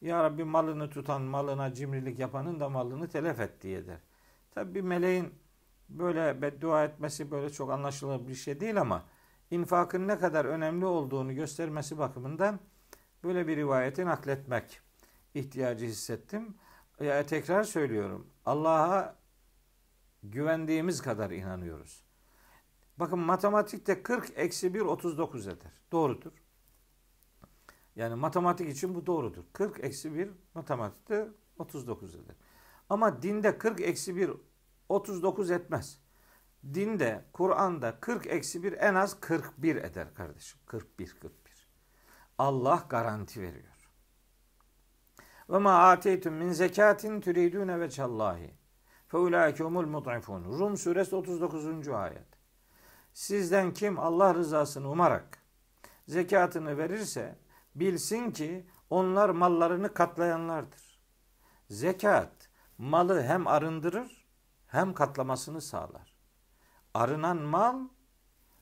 Ya 0.00 0.24
Rabbi 0.24 0.44
malını 0.44 0.90
tutan, 0.90 1.22
malına 1.22 1.74
cimrilik 1.74 2.18
yapanın 2.18 2.60
da 2.60 2.68
malını 2.68 3.08
telef 3.08 3.40
et 3.40 3.62
diye 3.62 3.86
der. 3.86 3.98
Tabi 4.54 4.74
bir 4.74 4.80
meleğin 4.80 5.34
böyle 5.88 6.42
beddua 6.42 6.84
etmesi 6.84 7.30
böyle 7.30 7.50
çok 7.50 7.70
anlaşılır 7.70 8.28
bir 8.28 8.34
şey 8.34 8.60
değil 8.60 8.80
ama 8.80 9.04
infakın 9.50 10.08
ne 10.08 10.18
kadar 10.18 10.44
önemli 10.44 10.86
olduğunu 10.86 11.34
göstermesi 11.34 11.98
bakımından 11.98 12.60
böyle 13.24 13.46
bir 13.46 13.56
rivayeti 13.56 14.06
nakletmek 14.06 14.80
ihtiyacı 15.34 15.86
hissettim. 15.86 16.54
Ya 17.00 17.26
tekrar 17.26 17.64
söylüyorum. 17.64 18.26
Allah'a 18.46 19.16
güvendiğimiz 20.22 21.02
kadar 21.02 21.30
inanıyoruz. 21.30 22.04
Bakın 22.96 23.18
matematikte 23.18 24.02
40 24.02 24.32
eksi 24.36 24.74
1 24.74 24.80
39 24.80 25.48
eder. 25.48 25.72
Doğrudur. 25.92 26.32
Yani 27.98 28.14
matematik 28.14 28.68
için 28.68 28.94
bu 28.94 29.06
doğrudur. 29.06 29.44
40 29.52 29.84
eksi 29.84 30.14
1 30.14 30.30
matematikte 30.54 31.28
39 31.58 32.14
eder. 32.14 32.36
Ama 32.90 33.22
dinde 33.22 33.58
40 33.58 33.80
eksi 33.80 34.16
1 34.16 34.30
39 34.88 35.50
etmez. 35.50 35.98
Dinde, 36.74 37.24
Kur'an'da 37.32 38.00
40 38.00 38.26
eksi 38.26 38.62
1 38.62 38.72
en 38.72 38.94
az 38.94 39.20
41 39.20 39.76
eder 39.76 40.14
kardeşim. 40.14 40.60
41, 40.66 41.14
41. 41.20 41.68
Allah 42.38 42.86
garanti 42.88 43.42
veriyor. 43.42 43.90
Ve 45.50 45.58
ma 45.58 45.88
ateytum 45.88 46.34
min 46.34 46.52
zekatin 46.52 47.20
turidune 47.20 47.80
veçallahi. 47.80 48.54
Fe 49.08 49.16
ulaike 49.16 49.64
mud'ifun. 49.64 50.44
Rum 50.44 50.76
suresi 50.76 51.16
39. 51.16 51.88
ayet. 51.88 52.26
Sizden 53.12 53.72
kim 53.72 53.98
Allah 53.98 54.34
rızasını 54.34 54.90
umarak 54.90 55.38
zekatını 56.06 56.78
verirse 56.78 57.38
bilsin 57.80 58.30
ki 58.30 58.66
onlar 58.90 59.28
mallarını 59.28 59.94
katlayanlardır. 59.94 61.00
Zekat 61.70 62.48
malı 62.78 63.22
hem 63.22 63.46
arındırır 63.46 64.26
hem 64.66 64.94
katlamasını 64.94 65.60
sağlar. 65.60 66.18
Arınan 66.94 67.36
mal 67.36 67.80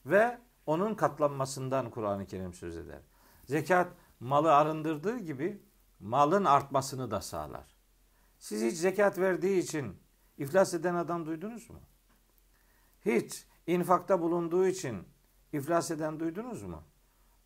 ve 0.07 0.39
onun 0.67 0.95
katlanmasından 0.95 1.91
Kur'an-ı 1.91 2.27
Kerim 2.27 2.55
söz 2.55 2.77
eder. 2.77 3.03
Zekat 3.45 3.93
malı 4.21 4.55
arındırdığı 4.55 5.19
gibi 5.19 5.63
malın 6.01 6.45
artmasını 6.45 7.11
da 7.11 7.21
sağlar. 7.21 7.77
Siz 8.39 8.63
hiç 8.63 8.79
zekat 8.79 9.19
verdiği 9.19 9.59
için 9.59 9.97
iflas 10.39 10.75
eden 10.75 10.95
adam 10.95 11.27
duydunuz 11.27 11.71
mu? 11.71 11.81
Hiç 13.05 13.47
infakta 13.67 14.21
bulunduğu 14.21 14.67
için 14.67 15.09
iflas 15.53 15.91
eden 15.91 16.21
duydunuz 16.21 16.63
mu? 16.63 16.83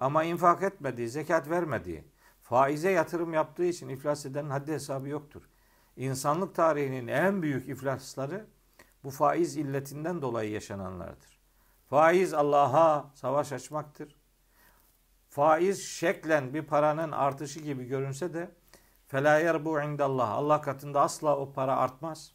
Ama 0.00 0.24
infak 0.24 0.62
etmediği, 0.62 1.08
zekat 1.08 1.50
vermediği, 1.50 2.04
faize 2.42 2.90
yatırım 2.90 3.32
yaptığı 3.32 3.64
için 3.64 3.88
iflas 3.88 4.26
edenin 4.26 4.50
haddi 4.50 4.72
hesabı 4.72 5.08
yoktur. 5.08 5.42
İnsanlık 5.96 6.54
tarihinin 6.54 7.08
en 7.08 7.42
büyük 7.42 7.68
iflasları 7.68 8.46
bu 9.04 9.10
faiz 9.10 9.56
illetinden 9.56 10.22
dolayı 10.22 10.50
yaşananlardır. 10.50 11.40
Faiz 11.86 12.34
Allah'a 12.34 13.10
savaş 13.14 13.52
açmaktır. 13.52 14.16
Faiz 15.28 15.82
şeklen 15.82 16.54
bir 16.54 16.62
paranın 16.62 17.12
artışı 17.12 17.60
gibi 17.60 17.84
görünse 17.84 18.34
de 18.34 18.50
fela 19.06 19.64
bu 19.64 19.80
indallah. 19.80 20.30
Allah 20.30 20.60
katında 20.60 21.00
asla 21.00 21.36
o 21.36 21.52
para 21.52 21.76
artmaz. 21.76 22.32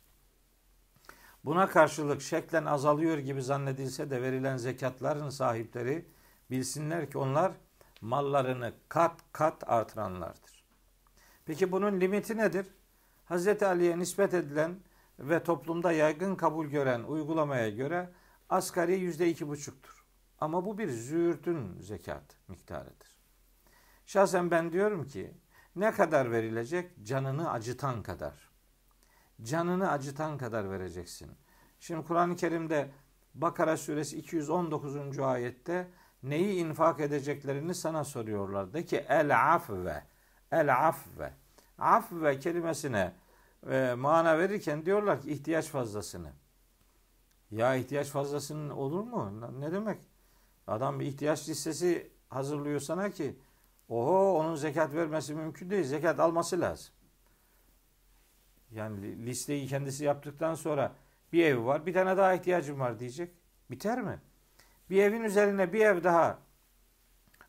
Buna 1.45 1.69
karşılık 1.69 2.21
şeklen 2.21 2.65
azalıyor 2.65 3.17
gibi 3.17 3.41
zannedilse 3.41 4.10
de 4.10 4.21
verilen 4.21 4.58
zekatların 4.58 5.30
sahipleri 5.30 6.06
bilsinler 6.51 7.10
ki 7.12 7.17
onlar 7.17 7.53
mallarını 8.01 8.73
kat 8.89 9.19
kat 9.31 9.69
artıranlardır. 9.69 10.65
Peki 11.45 11.71
bunun 11.71 12.01
limiti 12.01 12.38
nedir? 12.38 12.67
Hz. 13.29 13.63
Ali'ye 13.63 13.99
nispet 13.99 14.34
edilen 14.34 14.79
ve 15.19 15.43
toplumda 15.43 15.91
yaygın 15.91 16.36
kabul 16.36 16.65
gören 16.65 17.03
uygulamaya 17.03 17.69
göre 17.69 18.10
asgari 18.49 18.99
yüzde 18.99 19.29
iki 19.29 19.47
buçuktur. 19.47 20.05
Ama 20.39 20.65
bu 20.65 20.77
bir 20.77 20.89
züğürtün 20.89 21.79
zekat 21.79 22.23
miktarıdır. 22.47 23.17
Şahsen 24.05 24.51
ben 24.51 24.71
diyorum 24.71 25.08
ki 25.08 25.34
ne 25.75 25.91
kadar 25.91 26.31
verilecek? 26.31 26.91
Canını 27.03 27.51
acıtan 27.51 28.03
kadar. 28.03 28.49
Canını 29.41 29.91
acıtan 29.91 30.38
kadar 30.38 30.69
vereceksin. 30.71 31.31
Şimdi 31.79 32.08
Kur'an-ı 32.08 32.36
Kerim'de 32.36 32.91
Bakara 33.34 33.77
suresi 33.77 34.17
219. 34.17 35.19
ayette 35.19 35.88
neyi 36.29 36.55
infak 36.55 36.99
edeceklerini 36.99 37.75
sana 37.75 38.03
soruyorlar. 38.03 38.73
De 38.73 38.85
ki 38.85 39.05
el 39.09 39.53
afve. 39.55 40.03
El 40.51 40.88
afve. 40.88 41.33
Afve 41.77 42.39
kelimesine 42.39 43.13
e, 43.69 43.93
mana 43.97 44.39
verirken 44.39 44.85
diyorlar 44.85 45.21
ki 45.21 45.31
ihtiyaç 45.31 45.67
fazlasını. 45.69 46.33
Ya 47.51 47.75
ihtiyaç 47.75 48.07
fazlasının 48.07 48.69
olur 48.69 49.03
mu? 49.03 49.51
Ne 49.59 49.71
demek? 49.71 49.99
Adam 50.67 50.99
bir 50.99 51.05
ihtiyaç 51.05 51.49
listesi 51.49 52.11
hazırlıyor 52.29 52.79
sana 52.79 53.09
ki 53.09 53.39
oho 53.89 54.39
onun 54.39 54.55
zekat 54.55 54.93
vermesi 54.93 55.35
mümkün 55.35 55.69
değil. 55.69 55.83
Zekat 55.83 56.19
alması 56.19 56.61
lazım. 56.61 56.93
Yani 58.71 59.25
listeyi 59.25 59.67
kendisi 59.67 60.03
yaptıktan 60.03 60.55
sonra 60.55 60.95
bir 61.33 61.45
ev 61.45 61.65
var 61.65 61.85
bir 61.85 61.93
tane 61.93 62.17
daha 62.17 62.33
ihtiyacım 62.33 62.79
var 62.79 62.99
diyecek. 62.99 63.33
Biter 63.71 64.01
mi? 64.01 64.19
Bir 64.89 65.04
evin 65.04 65.24
üzerine 65.24 65.74
bir 65.74 65.80
ev 65.80 66.04
daha 66.04 66.39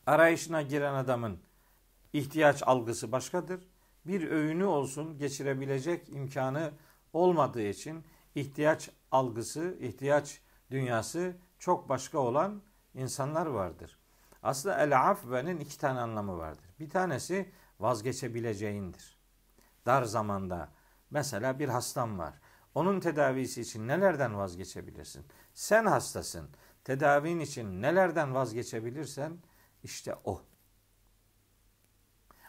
arayışına 0.07 0.63
giren 0.63 0.95
adamın 0.95 1.39
ihtiyaç 2.13 2.63
algısı 2.67 3.13
başkadır. 3.13 3.69
Bir 4.07 4.31
öğünü 4.31 4.65
olsun 4.65 5.19
geçirebilecek 5.19 6.09
imkanı 6.09 6.73
olmadığı 7.13 7.63
için 7.69 8.05
ihtiyaç 8.35 8.91
algısı, 9.11 9.77
ihtiyaç 9.81 10.41
dünyası 10.71 11.37
çok 11.59 11.89
başka 11.89 12.19
olan 12.19 12.63
insanlar 12.95 13.47
vardır. 13.47 13.99
Aslında 14.43 14.79
el 14.79 15.11
afvenin 15.11 15.61
iki 15.61 15.79
tane 15.79 16.01
anlamı 16.01 16.39
vardır. 16.39 16.65
Bir 16.81 16.91
tanesi 16.91 17.53
vazgeçebileceğindir. 17.81 19.17
Dar 19.87 20.03
zamanda 20.03 20.69
mesela 21.11 21.59
bir 21.59 21.69
hastam 21.69 22.19
var. 22.19 22.35
Onun 22.75 23.01
tedavisi 23.01 23.61
için 23.61 23.89
nelerden 23.89 24.39
vazgeçebilirsin? 24.39 25.27
Sen 25.55 25.87
hastasın. 25.87 26.49
Tedavin 26.87 27.41
için 27.41 27.83
nelerden 27.83 28.35
vazgeçebilirsen 28.35 29.39
işte 29.83 30.15
o. 30.25 30.43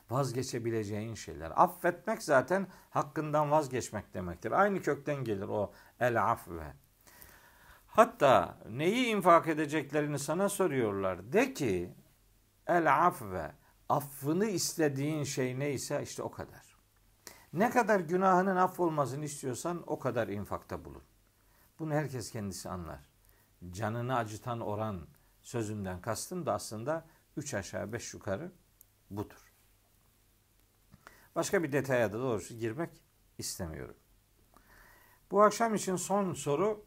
Vazgeçebileceğin 0.10 1.14
şeyler. 1.14 1.52
Affetmek 1.56 2.24
zaten 2.24 2.68
hakkından 2.90 3.52
vazgeçmek 3.52 4.14
demektir. 4.14 4.52
Aynı 4.52 4.82
kökten 4.82 5.24
gelir 5.24 5.48
o 5.48 5.74
el 6.00 6.32
afve. 6.32 6.74
Hatta 7.88 8.58
neyi 8.70 9.06
infak 9.06 9.48
edeceklerini 9.48 10.20
sana 10.20 10.50
soruyorlar. 10.50 11.34
De 11.34 11.54
ki 11.54 11.94
el 12.68 13.08
afve 13.08 13.52
affını 13.90 14.46
istediğin 14.46 15.24
şey 15.24 15.60
neyse 15.60 16.04
işte 16.04 16.24
o 16.24 16.32
kadar. 16.32 16.78
Ne 17.54 17.70
kadar 17.70 18.00
günahının 18.00 18.56
affolmasını 18.56 19.26
istiyorsan 19.26 19.84
o 19.88 20.00
kadar 20.00 20.28
infakta 20.28 20.86
bulun. 20.86 21.04
Bunu 21.80 21.94
herkes 21.94 22.32
kendisi 22.32 22.70
anlar. 22.70 23.17
Canını 23.70 24.16
acıtan 24.16 24.60
oran 24.60 25.08
sözünden 25.42 26.02
kastım 26.02 26.46
da 26.46 26.54
aslında 26.54 27.06
üç 27.38 27.54
aşağı 27.54 27.94
beş 27.94 28.14
yukarı 28.14 28.52
budur. 29.10 29.54
Başka 31.36 31.64
bir 31.64 31.72
detaya 31.72 32.14
da 32.14 32.20
doğrusu 32.20 32.54
girmek 32.54 32.90
istemiyorum. 33.38 33.96
Bu 35.32 35.44
akşam 35.44 35.76
için 35.76 35.96
son 35.96 36.34
soru 36.34 36.86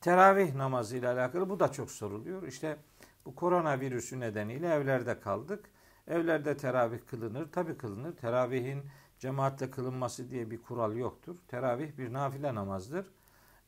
teravih 0.00 0.54
namazı 0.54 0.96
ile 0.96 1.08
alakalı. 1.08 1.50
Bu 1.50 1.60
da 1.60 1.72
çok 1.72 1.90
soruluyor. 1.90 2.42
İşte 2.42 2.76
bu 3.24 3.34
koronavirüsü 3.34 4.20
nedeniyle 4.20 4.68
evlerde 4.68 5.20
kaldık. 5.20 5.70
Evlerde 6.06 6.56
teravih 6.56 6.98
kılınır. 7.06 7.52
Tabi 7.52 7.76
kılınır. 7.76 8.16
Teravihin 8.16 8.82
cemaatle 9.18 9.70
kılınması 9.70 10.30
diye 10.30 10.50
bir 10.50 10.62
kural 10.62 10.96
yoktur. 10.96 11.36
Teravih 11.48 11.98
bir 11.98 12.12
nafile 12.12 12.54
namazdır. 12.54 13.06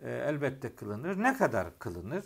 E, 0.01 0.11
elbette 0.11 0.75
kılınır. 0.75 1.23
Ne 1.23 1.37
kadar 1.37 1.79
kılınır? 1.79 2.25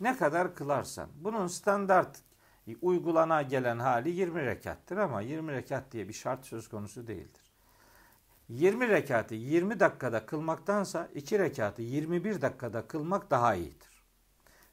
Ne 0.00 0.16
kadar 0.16 0.54
kılarsan. 0.54 1.08
Bunun 1.14 1.46
standart 1.46 2.20
uygulana 2.82 3.42
gelen 3.42 3.78
hali 3.78 4.10
20 4.10 4.46
rekattır 4.46 4.96
ama 4.96 5.20
20 5.20 5.52
rekat 5.52 5.92
diye 5.92 6.08
bir 6.08 6.12
şart 6.12 6.46
söz 6.46 6.68
konusu 6.68 7.06
değildir. 7.06 7.42
20 8.48 8.88
rekatı 8.88 9.34
20 9.34 9.80
dakikada 9.80 10.26
kılmaktansa 10.26 11.08
2 11.14 11.38
rekatı 11.38 11.82
21 11.82 12.40
dakikada 12.40 12.86
kılmak 12.86 13.30
daha 13.30 13.54
iyidir. 13.54 14.04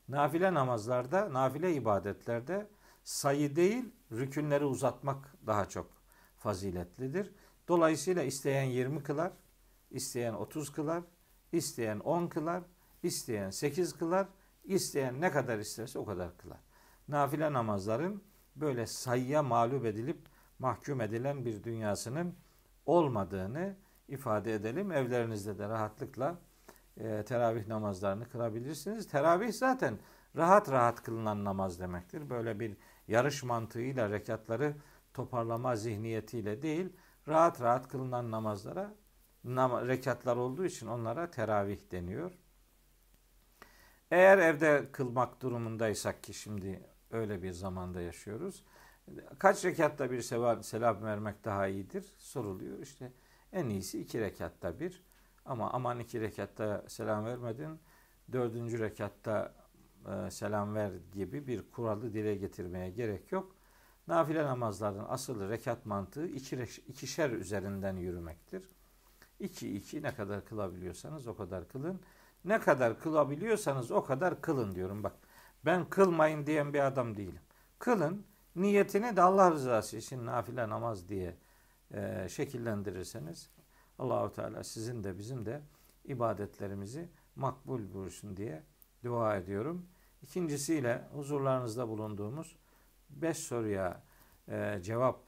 Nafile 0.07 0.53
namazlarda, 0.53 1.33
nafile 1.33 1.73
ibadetlerde 1.73 2.67
sayı 3.03 3.55
değil 3.55 3.85
rükünleri 4.11 4.65
uzatmak 4.65 5.35
daha 5.47 5.69
çok 5.69 5.91
faziletlidir. 6.37 7.31
Dolayısıyla 7.67 8.23
isteyen 8.23 8.63
20 8.63 9.03
kılar, 9.03 9.31
isteyen 9.91 10.33
30 10.33 10.71
kılar, 10.71 11.03
isteyen 11.55 11.99
10 11.99 12.27
kılar, 12.27 12.63
isteyen 13.03 13.49
8 13.49 13.97
kılar, 13.97 14.27
isteyen 14.63 15.21
ne 15.21 15.31
kadar 15.31 15.59
isterse 15.59 15.99
o 15.99 16.05
kadar 16.05 16.37
kılar. 16.37 16.59
Nafile 17.07 17.53
namazların 17.53 18.23
böyle 18.55 18.87
sayıya 18.87 19.43
mağlup 19.43 19.85
edilip 19.85 20.19
mahkum 20.59 21.01
edilen 21.01 21.45
bir 21.45 21.63
dünyasının 21.63 22.35
olmadığını 22.85 23.75
ifade 24.07 24.53
edelim. 24.53 24.91
Evlerinizde 24.91 25.57
de 25.57 25.69
rahatlıkla 25.69 26.37
e, 26.97 27.23
teravih 27.25 27.67
namazlarını 27.67 28.29
kılabilirsiniz. 28.29 29.07
Teravih 29.07 29.53
zaten 29.53 29.99
rahat 30.35 30.71
rahat 30.71 31.03
kılınan 31.03 31.45
namaz 31.45 31.79
demektir. 31.79 32.29
Böyle 32.29 32.59
bir 32.59 32.77
yarış 33.07 33.43
mantığıyla 33.43 34.09
rekatları 34.09 34.75
toparlama 35.13 35.75
zihniyetiyle 35.75 36.61
değil, 36.61 36.93
rahat 37.27 37.61
rahat 37.61 37.87
kılınan 37.87 38.31
namazlara 38.31 38.81
nam 38.83 39.04
rekatlar 39.87 40.37
olduğu 40.37 40.65
için 40.65 40.87
onlara 40.87 41.31
teravih 41.31 41.91
deniyor. 41.91 42.31
Eğer 44.11 44.37
evde 44.37 44.91
kılmak 44.91 45.41
durumundaysak 45.41 46.23
ki 46.23 46.33
şimdi 46.33 46.83
öyle 47.11 47.43
bir 47.43 47.51
zamanda 47.51 48.01
yaşıyoruz. 48.01 48.63
Kaç 49.39 49.65
rekatta 49.65 50.11
bir 50.11 50.21
selam 50.61 51.03
vermek 51.03 51.45
daha 51.45 51.67
iyidir 51.67 52.05
soruluyor. 52.17 52.79
İşte 52.79 53.11
en 53.53 53.69
iyisi 53.69 54.01
iki 54.01 54.19
rekatta 54.19 54.79
bir. 54.79 55.03
Ama 55.45 55.71
aman 55.71 55.99
iki 55.99 56.21
rekatta 56.21 56.83
selam 56.87 57.25
vermedin, 57.25 57.79
dördüncü 58.31 58.79
rekatta 58.79 59.53
e, 60.07 60.31
selam 60.31 60.75
ver 60.75 60.91
gibi 61.13 61.47
bir 61.47 61.71
kuralı 61.71 62.13
dile 62.13 62.35
getirmeye 62.35 62.89
gerek 62.89 63.31
yok. 63.31 63.55
Nafile 64.07 64.43
namazların 64.43 65.05
asıl 65.07 65.49
rekat 65.49 65.85
mantığı 65.85 66.27
iki, 66.27 66.63
ikişer 66.87 67.29
üzerinden 67.29 67.95
yürümektir. 67.95 68.69
İki 69.39 69.75
iki 69.75 70.03
ne 70.03 70.15
kadar 70.15 70.45
kılabiliyorsanız 70.45 71.27
o 71.27 71.35
kadar 71.35 71.67
kılın. 71.67 72.01
Ne 72.45 72.59
kadar 72.59 72.99
kılabiliyorsanız 72.99 73.91
o 73.91 74.03
kadar 74.03 74.41
kılın 74.41 74.75
diyorum 74.75 75.03
bak. 75.03 75.13
Ben 75.65 75.89
kılmayın 75.89 76.45
diyen 76.45 76.73
bir 76.73 76.85
adam 76.85 77.17
değilim. 77.17 77.41
Kılın 77.79 78.25
niyetini 78.55 79.15
de 79.15 79.21
Allah 79.21 79.51
rızası 79.51 79.97
için 79.97 80.25
nafile 80.25 80.69
namaz 80.69 81.09
diye 81.09 81.37
e, 81.91 82.27
şekillendirirseniz 82.29 83.49
Allahu 83.99 84.31
Teala 84.31 84.63
sizin 84.63 85.03
de 85.03 85.17
bizim 85.17 85.45
de 85.45 85.61
ibadetlerimizi 86.05 87.09
makbul 87.35 87.93
buyursun 87.93 88.37
diye 88.37 88.63
dua 89.03 89.35
ediyorum. 89.35 89.85
İkincisiyle 90.21 91.07
huzurlarınızda 91.13 91.87
bulunduğumuz 91.87 92.55
beş 93.09 93.37
soruya 93.37 94.03
e, 94.47 94.79
cevap 94.81 95.19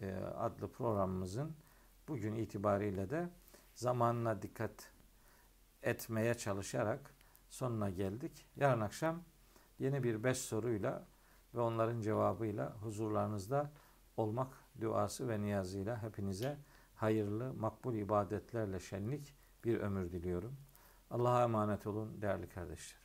e, 0.00 0.14
adlı 0.14 0.72
programımızın 0.72 1.56
bugün 2.10 2.34
itibariyle 2.36 3.10
de 3.10 3.28
zamanına 3.74 4.42
dikkat 4.42 4.92
etmeye 5.82 6.34
çalışarak 6.34 7.14
sonuna 7.50 7.90
geldik. 7.90 8.46
Yarın 8.56 8.80
akşam 8.80 9.22
yeni 9.78 10.02
bir 10.02 10.24
beş 10.24 10.38
soruyla 10.38 11.06
ve 11.54 11.60
onların 11.60 12.00
cevabıyla 12.00 12.76
huzurlarınızda 12.76 13.70
olmak 14.16 14.52
duası 14.80 15.28
ve 15.28 15.40
niyazıyla 15.40 16.02
hepinize 16.02 16.58
hayırlı, 16.94 17.54
makbul 17.54 17.94
ibadetlerle 17.94 18.80
şenlik 18.80 19.34
bir 19.64 19.80
ömür 19.80 20.12
diliyorum. 20.12 20.56
Allah'a 21.10 21.42
emanet 21.42 21.86
olun 21.86 22.22
değerli 22.22 22.48
kardeşler. 22.48 22.99